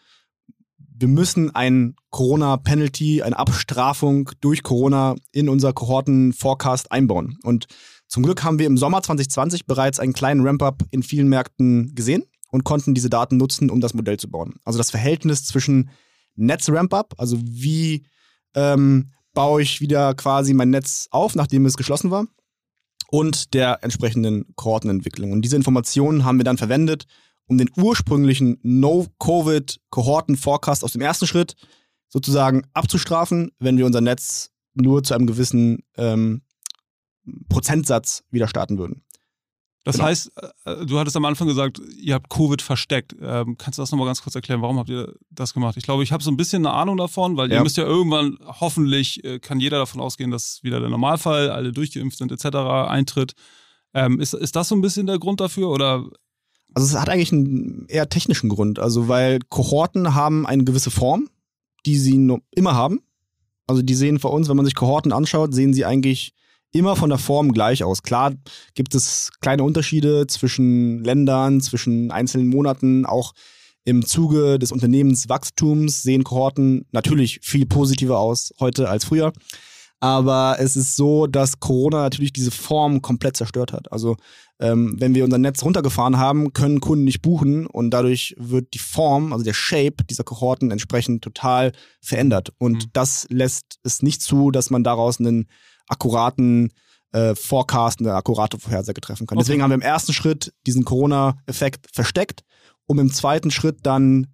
[0.79, 7.39] wir müssen ein Corona-Penalty, eine Abstrafung durch Corona in unser Kohorten-Forecast einbauen.
[7.43, 7.67] Und
[8.09, 12.25] zum Glück haben wir im Sommer 2020 bereits einen kleinen Ramp-up in vielen Märkten gesehen
[12.51, 14.55] und konnten diese Daten nutzen, um das Modell zu bauen.
[14.65, 15.91] Also das Verhältnis zwischen
[16.37, 18.07] Netz-Ramp-up, also wie
[18.55, 22.27] ähm, baue ich wieder quasi mein Netz auf, nachdem es geschlossen war,
[23.09, 25.33] und der entsprechenden Kohortenentwicklung.
[25.33, 27.07] Und diese Informationen haben wir dann verwendet,
[27.49, 31.57] um den ursprünglichen No-Covid-Kohorten-Forecast aus dem ersten Schritt
[32.09, 36.43] sozusagen abzustrafen, wenn wir unser Netz nur zu einem gewissen ähm,
[37.49, 39.03] Prozentsatz wieder starten würden.
[39.87, 40.09] Das genau.
[40.09, 40.33] heißt,
[40.65, 43.15] äh, du hattest am Anfang gesagt, ihr habt Covid versteckt.
[43.21, 44.61] Ähm, kannst du das nochmal ganz kurz erklären?
[44.61, 45.77] Warum habt ihr das gemacht?
[45.77, 47.59] Ich glaube, ich habe so ein bisschen eine Ahnung davon, weil ja.
[47.59, 51.71] ihr müsst ja irgendwann, hoffentlich äh, kann jeder davon ausgehen, dass wieder der Normalfall, alle
[51.71, 52.57] durchgeimpft sind etc.
[52.89, 53.35] eintritt.
[53.95, 56.05] Ähm, ist, ist das so ein bisschen der Grund dafür oder
[56.77, 58.79] also es hat eigentlich einen eher technischen Grund.
[58.79, 61.31] Also weil Kohorten haben eine gewisse Form,
[61.87, 63.01] die sie immer haben.
[63.67, 66.35] Also die sehen vor uns, wenn man sich Kohorten anschaut, sehen sie eigentlich
[66.73, 68.03] immer von der Form gleich aus.
[68.03, 68.35] Klar
[68.75, 73.33] gibt es kleine Unterschiede zwischen Ländern, zwischen einzelnen Monaten, auch
[73.87, 79.33] im Zuge des Unternehmenswachstums sehen Kohorten natürlich viel positiver aus heute als früher.
[80.01, 83.91] Aber es ist so, dass Corona natürlich diese Form komplett zerstört hat.
[83.91, 84.17] Also
[84.59, 88.79] ähm, wenn wir unser Netz runtergefahren haben, können Kunden nicht buchen und dadurch wird die
[88.79, 92.53] Form, also der Shape dieser Kohorten entsprechend total verändert.
[92.59, 92.91] Und mhm.
[92.93, 95.47] das lässt es nicht zu, dass man daraus einen
[95.89, 96.73] akkuraten
[97.13, 99.39] äh, Forecast, eine akkurate Vorhersage treffen kann.
[99.39, 99.45] Okay.
[99.45, 102.43] Deswegen haben wir im ersten Schritt diesen Corona-Effekt versteckt,
[102.87, 104.29] um im zweiten Schritt dann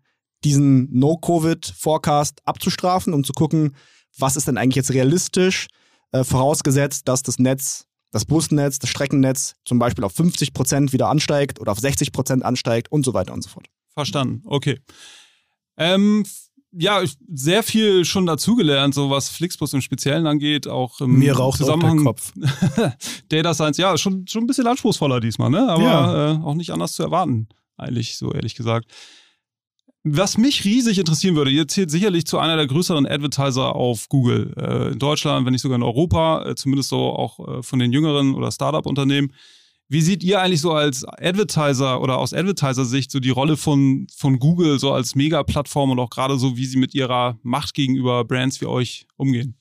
[0.45, 3.77] diesen No-Covid-Forecast abzustrafen, um zu gucken,
[4.19, 5.69] was ist denn eigentlich jetzt realistisch,
[6.13, 11.09] äh, vorausgesetzt, dass das Netz, das Busnetz, das Streckennetz zum Beispiel auf 50 Prozent wieder
[11.09, 13.67] ansteigt oder auf 60 Prozent ansteigt und so weiter und so fort.
[13.95, 14.81] Verstanden, okay.
[15.77, 16.25] Ähm,
[16.73, 21.59] ja, sehr viel schon dazugelernt, so was Flixbus im Speziellen angeht, auch im Mir raucht
[21.59, 22.33] Zusammenhang auch Kopf.
[23.29, 25.69] Data Science, ja, schon, schon ein bisschen anspruchsvoller diesmal, ne?
[25.69, 26.33] Aber ja.
[26.33, 28.87] äh, auch nicht anders zu erwarten, eigentlich, so ehrlich gesagt.
[30.05, 34.53] Was mich riesig interessieren würde, ihr zählt sicherlich zu einer der größeren Advertiser auf Google
[34.57, 37.93] äh, in Deutschland, wenn nicht sogar in Europa, äh, zumindest so auch äh, von den
[37.93, 39.33] jüngeren oder Startup-Unternehmen.
[39.89, 44.41] Wie seht ihr eigentlich so als Advertiser oder aus Advertiser-Sicht so die Rolle von, von
[44.41, 48.61] Google so als Mega-Plattform und auch gerade so, wie sie mit ihrer Macht gegenüber Brands
[48.61, 49.55] wie euch umgehen?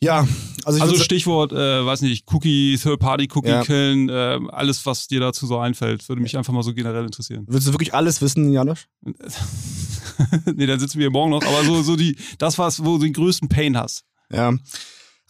[0.00, 0.26] Ja,
[0.64, 3.62] also, also Stichwort, äh, weiß nicht, Cookie, Third-Party-Cookie ja.
[3.62, 7.44] killen, äh, alles, was dir dazu so einfällt, würde mich einfach mal so generell interessieren.
[7.48, 8.86] Willst du wirklich alles wissen, Janusz?
[10.54, 13.14] nee, dann sitzen wir morgen noch, aber so, so die, das, was, wo du den
[13.14, 14.04] größten Pain hast.
[14.30, 14.52] Ja.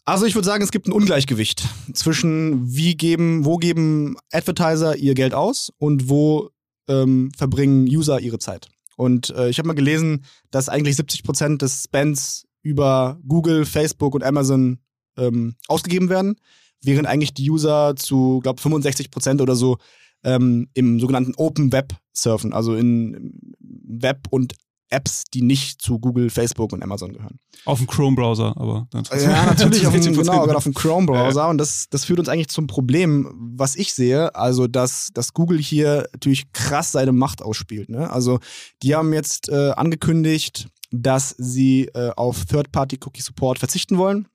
[0.05, 5.15] Also ich würde sagen, es gibt ein Ungleichgewicht zwischen wie geben, wo geben Advertiser ihr
[5.15, 6.51] Geld aus und wo
[6.89, 8.69] ähm, verbringen User ihre Zeit.
[8.97, 14.15] Und äh, ich habe mal gelesen, dass eigentlich 70 Prozent des Spends über Google, Facebook
[14.15, 14.79] und Amazon
[15.17, 16.37] ähm, ausgegeben werden,
[16.83, 19.79] während eigentlich die User zu, glaube 65 Prozent oder so
[20.25, 24.55] ähm, im sogenannten Open Web surfen, also in Web und
[24.89, 27.39] Apps, die nicht zu Google, Facebook und Amazon gehören.
[27.65, 31.41] Auf dem Chrome-Browser, aber dann Ja, natürlich auf dem, genau, auf dem Chrome-Browser.
[31.41, 31.51] Ja.
[31.51, 35.59] Und das, das führt uns eigentlich zum Problem, was ich sehe, also dass, dass Google
[35.59, 37.89] hier natürlich krass seine Macht ausspielt.
[37.89, 38.09] Ne?
[38.11, 38.39] Also
[38.83, 40.69] die haben jetzt äh, angekündigt,
[41.03, 44.29] dass sie äh, auf Third-Party-Cookie-Support verzichten wollen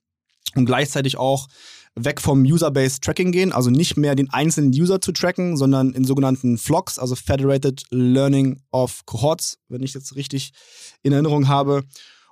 [0.54, 1.48] und gleichzeitig auch
[1.94, 6.04] weg vom User-Based Tracking gehen, also nicht mehr den einzelnen User zu tracken, sondern in
[6.04, 10.52] sogenannten Flocks, also Federated Learning of Cohorts, wenn ich jetzt richtig
[11.02, 11.84] in Erinnerung habe.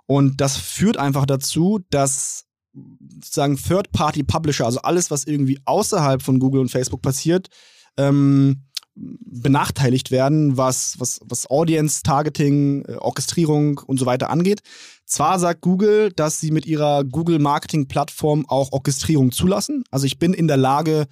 [0.07, 6.61] Und das führt einfach dazu, dass sozusagen Third-Party-Publisher, also alles, was irgendwie außerhalb von Google
[6.61, 7.49] und Facebook passiert,
[7.97, 8.62] ähm,
[9.01, 14.61] benachteiligt werden, was, was, was Audience, Targeting, äh, Orchestrierung und so weiter angeht.
[15.07, 19.84] Zwar sagt Google, dass sie mit ihrer Google Marketing Plattform auch Orchestrierung zulassen.
[19.90, 21.07] Also ich bin in der Lage,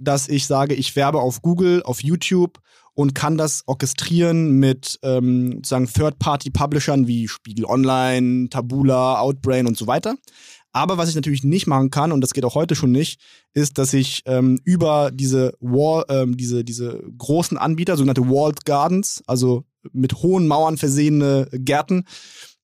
[0.00, 2.58] dass ich sage, ich werbe auf Google, auf YouTube
[2.94, 9.86] und kann das orchestrieren mit ähm, sozusagen Third-Party-Publishern wie Spiegel Online, Tabula, Outbrain und so
[9.86, 10.14] weiter.
[10.74, 13.20] Aber was ich natürlich nicht machen kann, und das geht auch heute schon nicht,
[13.54, 19.22] ist, dass ich ähm, über diese Wall, ähm, diese, diese großen Anbieter, sogenannte Walled Gardens,
[19.28, 22.04] also mit hohen Mauern versehene Gärten,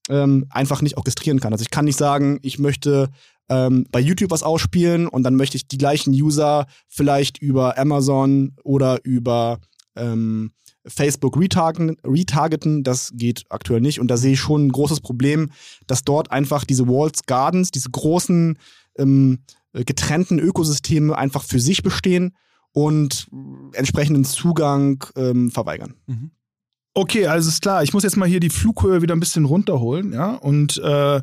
[0.08, 1.52] ähm, einfach nicht orchestrieren kann.
[1.52, 3.10] Also ich kann nicht sagen, ich möchte
[3.48, 8.56] ähm, bei YouTube was ausspielen und dann möchte ich die gleichen User vielleicht über Amazon
[8.64, 9.60] oder über
[9.94, 10.50] ähm,
[10.86, 14.00] Facebook retargeten, retargeten, das geht aktuell nicht.
[14.00, 15.50] Und da sehe ich schon ein großes Problem,
[15.86, 18.58] dass dort einfach diese Walls Gardens, diese großen
[18.96, 19.38] ähm,
[19.72, 22.34] getrennten Ökosysteme einfach für sich bestehen
[22.72, 23.28] und
[23.72, 25.94] entsprechenden Zugang ähm, verweigern.
[26.06, 26.30] Mhm.
[26.94, 27.82] Okay, also ist klar.
[27.82, 30.34] Ich muss jetzt mal hier die Flughöhe wieder ein bisschen runterholen, ja.
[30.34, 31.22] Und äh,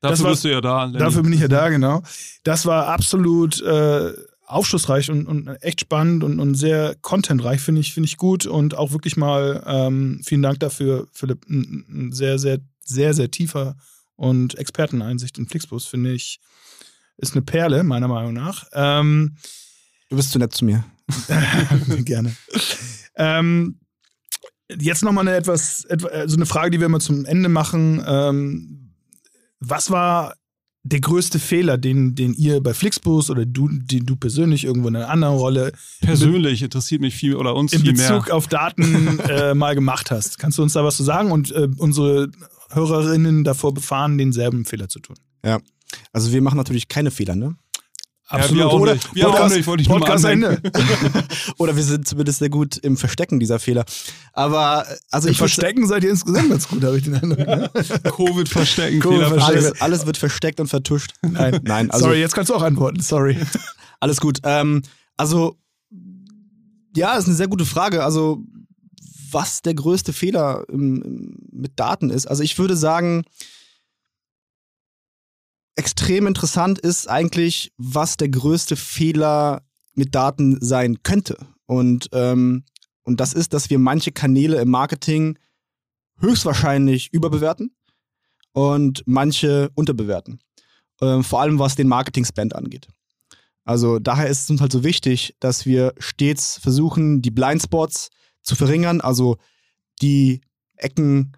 [0.00, 0.84] dafür war, bist du ja da.
[0.84, 0.98] Lenny.
[0.98, 2.02] Dafür bin ich ja da, genau.
[2.42, 4.12] Das war absolut äh,
[4.46, 8.46] aufschlussreich und, und echt spannend und, und sehr contentreich, finde ich, finde ich gut.
[8.46, 11.46] Und auch wirklich mal ähm, vielen Dank dafür, Philipp.
[11.48, 13.76] Ein, ein, sehr, sehr, sehr, sehr tiefer
[14.16, 16.40] und Experteneinsicht in Flixbus, finde ich,
[17.16, 18.66] ist eine Perle, meiner Meinung nach.
[18.72, 19.36] Ähm,
[20.08, 20.84] du bist zu nett zu mir.
[22.04, 22.34] Gerne.
[23.16, 23.78] ähm,
[24.70, 28.02] jetzt nochmal eine etwas, etwas, so also eine Frage, die wir immer zum Ende machen.
[28.06, 28.94] Ähm,
[29.60, 30.34] was war
[30.86, 34.96] der größte Fehler, den, den ihr bei Flixbus oder du, den du persönlich irgendwo in
[34.96, 35.72] einer anderen Rolle
[36.02, 38.34] persönlich interessiert mich viel oder uns in viel Bezug mehr.
[38.34, 40.38] auf Daten äh, mal gemacht hast?
[40.38, 42.30] Kannst du uns da was zu sagen und äh, unsere
[42.70, 45.16] Hörerinnen davor befahren, denselben Fehler zu tun?
[45.42, 45.58] Ja,
[46.12, 47.56] also wir machen natürlich keine Fehler, ne?
[48.26, 48.58] Absolut.
[48.58, 49.14] Ja, wir oder, nicht.
[49.14, 50.60] Wir Podcast, nicht, wollte ich Podcast Ende.
[51.58, 53.84] oder wir sind zumindest sehr gut im Verstecken dieser Fehler.
[54.32, 57.46] Aber also Im ich Verstecken seid ihr insgesamt ganz gut, habe ich den Eindruck.
[57.46, 57.70] Ne?
[58.04, 59.66] Covid verstecken, COVID Fehler verstecken.
[59.66, 61.12] Alles, alles, wird versteckt und vertuscht.
[61.22, 61.90] Nein, nein.
[61.90, 63.00] Also, sorry, jetzt kannst du auch antworten.
[63.00, 63.38] Sorry.
[64.00, 64.40] Alles gut.
[64.44, 64.82] Ähm,
[65.16, 65.56] also
[66.96, 68.04] ja, ist eine sehr gute Frage.
[68.04, 68.42] Also
[69.30, 72.26] was der größte Fehler im, im, mit Daten ist.
[72.26, 73.24] Also ich würde sagen,
[76.04, 79.62] extrem interessant ist eigentlich, was der größte Fehler
[79.94, 81.38] mit Daten sein könnte.
[81.64, 82.64] Und, ähm,
[83.04, 85.38] und das ist, dass wir manche Kanäle im Marketing
[86.18, 87.74] höchstwahrscheinlich überbewerten
[88.52, 90.40] und manche unterbewerten.
[91.00, 92.86] Ähm, vor allem was den Marketing-Spend angeht.
[93.64, 98.10] Also daher ist es uns halt so wichtig, dass wir stets versuchen, die Blindspots
[98.42, 99.38] zu verringern, also
[100.02, 100.42] die
[100.76, 101.32] Ecken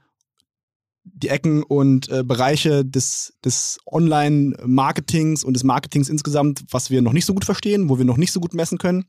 [1.15, 7.13] die Ecken und äh, Bereiche des, des Online-Marketings und des Marketings insgesamt, was wir noch
[7.13, 9.05] nicht so gut verstehen, wo wir noch nicht so gut messen können,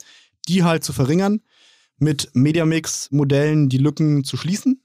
[0.48, 1.42] die halt zu verringern,
[1.98, 4.82] mit Mediamix-Modellen die Lücken zu schließen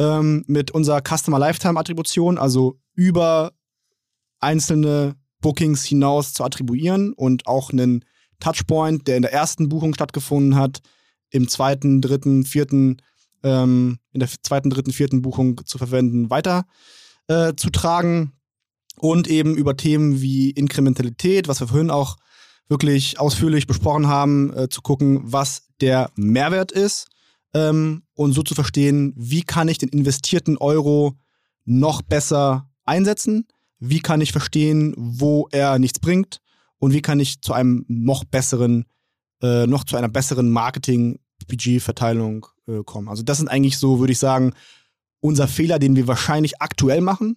[0.00, 3.52] ähm, mit unserer Customer Lifetime Attribution, also über
[4.40, 8.04] einzelne Bookings hinaus zu attribuieren und auch einen
[8.40, 10.80] Touchpoint, der in der ersten Buchung stattgefunden hat,
[11.28, 13.02] im zweiten, dritten, vierten,
[13.42, 16.66] ähm, in der zweiten, dritten, vierten Buchung zu verwenden, weiter
[17.28, 18.32] äh, zu tragen
[18.96, 22.16] und eben über Themen wie Inkrementalität, was wir vorhin auch
[22.68, 27.08] wirklich ausführlich besprochen haben, äh, zu gucken, was der Mehrwert ist
[27.54, 31.16] ähm, und so zu verstehen, wie kann ich den investierten Euro
[31.64, 33.46] noch besser einsetzen,
[33.80, 36.40] wie kann ich verstehen, wo er nichts bringt?
[36.78, 38.86] Und wie kann ich zu einem noch besseren,
[39.42, 43.08] äh, noch zu einer besseren Marketing-Budget-Verteilung äh, kommen.
[43.08, 44.52] Also das sind eigentlich so, würde ich sagen,
[45.20, 47.36] unser Fehler, den wir wahrscheinlich aktuell machen,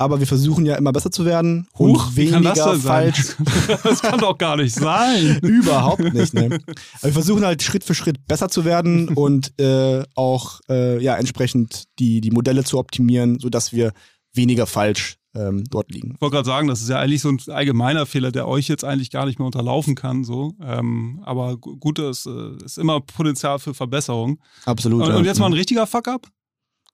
[0.00, 2.80] aber wir versuchen ja immer besser zu werden und Huch, das weniger sein?
[2.80, 3.36] falsch.
[3.82, 5.38] Das kann doch gar nicht sein.
[5.42, 6.44] Überhaupt nicht, ne?
[6.44, 11.16] Aber wir versuchen halt Schritt für Schritt besser zu werden und äh, auch äh, ja
[11.16, 13.92] entsprechend die, die Modelle zu optimieren, sodass wir
[14.32, 16.12] weniger falsch ähm, dort liegen.
[16.14, 18.84] Ich wollte gerade sagen, das ist ja eigentlich so ein allgemeiner Fehler, der euch jetzt
[18.84, 20.24] eigentlich gar nicht mehr unterlaufen kann.
[20.24, 20.54] So.
[20.62, 24.40] Ähm, aber gu- gut, es äh, ist immer Potenzial für Verbesserung.
[24.64, 25.02] Absolut.
[25.02, 25.16] Und, ja.
[25.16, 26.26] und jetzt mal ein richtiger Fuck-up?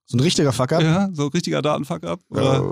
[0.07, 0.83] so ein richtiger Fucker.
[0.83, 2.21] Ja, so ein richtiger Daten-Fuck-up?
[2.29, 2.63] Oder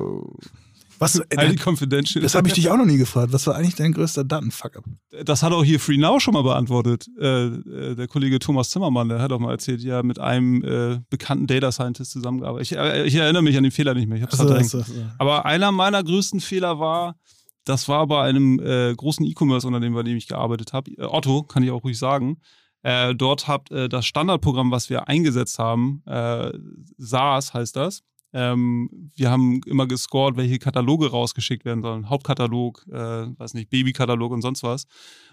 [1.03, 2.23] Was, highly äh, confidential?
[2.23, 3.33] das habe ich dich auch noch nie gefragt.
[3.33, 4.85] Was war eigentlich dein größter Datenfuck-up?
[5.25, 7.07] Das hat auch hier Free Now schon mal beantwortet.
[7.21, 11.01] Äh, äh, der Kollege Thomas Zimmermann, der hat auch mal erzählt, ja, mit einem äh,
[11.11, 12.73] bekannten Data Scientist zusammengearbeitet.
[12.73, 14.23] Ich, äh, ich erinnere mich an den Fehler nicht mehr.
[14.23, 14.65] Ich verdrängt.
[14.65, 14.95] achso, achso.
[15.19, 17.17] Aber einer meiner größten Fehler war,
[17.65, 20.91] das war bei einem äh, großen E-Commerce-Unternehmen, bei dem ich gearbeitet habe.
[20.93, 22.39] Äh, Otto, kann ich auch ruhig sagen.
[22.83, 26.53] Äh, dort habt äh, das Standardprogramm, was wir eingesetzt haben, äh,
[26.99, 28.03] SaaS heißt das.
[28.33, 32.09] Ähm, wir haben immer gescored, welche Kataloge rausgeschickt werden sollen.
[32.09, 34.87] Hauptkatalog, äh, weiß nicht, Babykatalog und sonst was.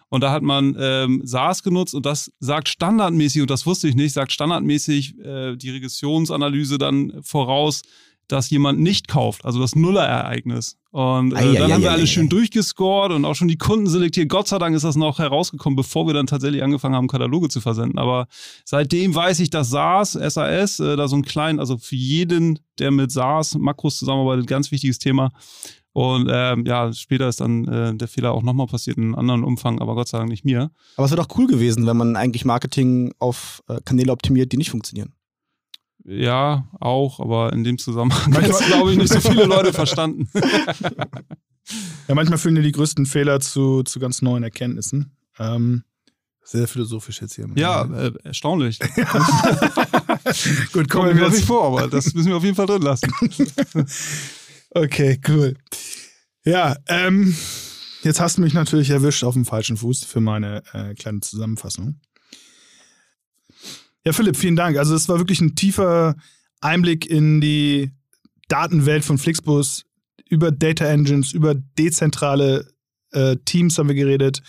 [0.10, 3.96] Und da hat man ähm, SaaS genutzt und das sagt standardmäßig, und das wusste ich
[3.96, 7.84] nicht, sagt standardmäßig äh, die Regressionsanalyse dann voraus,
[8.30, 10.78] dass jemand nicht kauft, also das Nullerereignis.
[10.92, 13.48] Und äh, Ei, ei, dann ei, haben wir ei, alle schön durchgescored und auch schon
[13.48, 14.30] die Kunden selektiert.
[14.30, 17.60] Gott sei Dank ist das noch herausgekommen, bevor wir dann tatsächlich angefangen haben, Kataloge zu
[17.60, 18.00] versenden.
[18.00, 18.28] Aber
[18.66, 22.92] seitdem weiß ich, dass SaaS, SAS, äh, da so ein klein, also für jeden, der
[22.92, 25.32] mit SaaS, Makros zusammenarbeitet, ganz wichtiges Thema.
[25.92, 29.44] Und ähm, ja, später ist dann äh, der Fehler auch nochmal passiert in einem anderen
[29.44, 30.72] Umfang, aber Gott sei Dank nicht mir.
[30.96, 34.58] Aber es wäre doch cool gewesen, wenn man eigentlich Marketing auf äh, Kanäle optimiert, die
[34.58, 35.14] nicht funktionieren.
[36.06, 40.30] Ja, auch, aber in dem Zusammenhang hat es, glaube ich, nicht so viele Leute verstanden.
[42.08, 45.16] Ja, manchmal führen dir die größten Fehler zu, zu ganz neuen Erkenntnissen.
[45.38, 45.84] Ähm,
[46.44, 47.48] sehr philosophisch jetzt hier.
[47.56, 48.80] Ja, äh, erstaunlich.
[50.74, 52.82] gut, kommen mir wir das nicht vor, aber das müssen wir auf jeden Fall drin
[52.82, 53.14] lassen.
[54.72, 55.56] Okay, cool.
[56.44, 57.36] Ja, ähm,
[58.02, 62.00] jetzt hast du mich natürlich erwischt auf dem falschen Fuß für meine äh, kleine Zusammenfassung.
[64.06, 64.78] Ja, Philipp, vielen Dank.
[64.78, 66.16] Also es war wirklich ein tiefer
[66.62, 67.92] Einblick in die
[68.48, 69.86] Datenwelt von Flixbus,
[70.30, 72.68] über Data Engines, über dezentrale
[73.12, 74.42] äh, Teams haben wir geredet.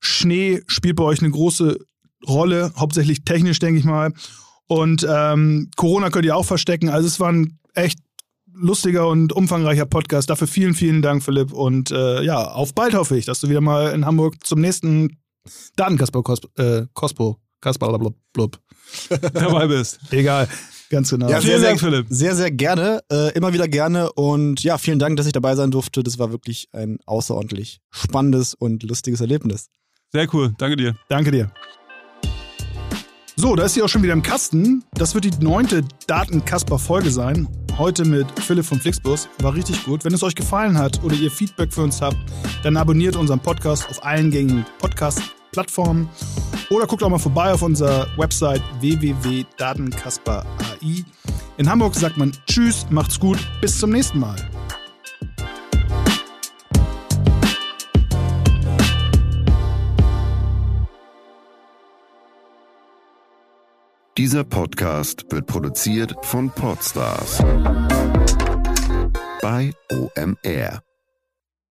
[0.00, 1.78] Schnee spielt bei euch eine große
[2.26, 4.12] Rolle, hauptsächlich technisch, denke ich mal.
[4.66, 6.88] Und ähm, Corona könnt ihr auch verstecken.
[6.88, 7.98] Also es war ein echt
[8.52, 10.30] lustiger und umfangreicher Podcast.
[10.30, 11.52] Dafür vielen, vielen Dank, Philipp.
[11.52, 15.18] Und äh, ja, auf bald hoffe ich, dass du wieder mal in Hamburg zum nächsten
[15.76, 16.22] Datenkasper
[16.56, 18.58] äh, Kospo Kasper blub, blub.
[19.32, 20.00] Dabei bist.
[20.10, 20.48] Egal,
[20.88, 21.28] ganz genau.
[21.28, 22.06] Ja, Vielen sehr, Dank, sehr, Philipp.
[22.08, 23.00] Sehr, sehr gerne.
[23.10, 24.12] Äh, immer wieder gerne.
[24.12, 26.02] Und ja, vielen Dank, dass ich dabei sein durfte.
[26.02, 29.68] Das war wirklich ein außerordentlich spannendes und lustiges Erlebnis.
[30.12, 30.54] Sehr cool.
[30.58, 30.96] Danke dir.
[31.08, 31.52] Danke dir.
[33.36, 34.84] So, da ist sie auch schon wieder im Kasten.
[34.92, 37.48] Das wird die neunte Datenkasper-Folge sein.
[37.78, 39.30] Heute mit Philipp von Flixbus.
[39.38, 40.04] War richtig gut.
[40.04, 42.18] Wenn es euch gefallen hat oder ihr Feedback für uns habt,
[42.62, 44.66] dann abonniert unseren Podcast auf allen gängigen
[45.50, 46.08] Podcast-Plattformen
[46.70, 51.04] oder guckt auch mal vorbei auf unserer Website www.datenkasper.ai.
[51.56, 54.36] In Hamburg sagt man Tschüss, macht's gut, bis zum nächsten Mal.
[64.16, 67.42] Dieser Podcast wird produziert von Podstars
[69.40, 70.82] bei OMR.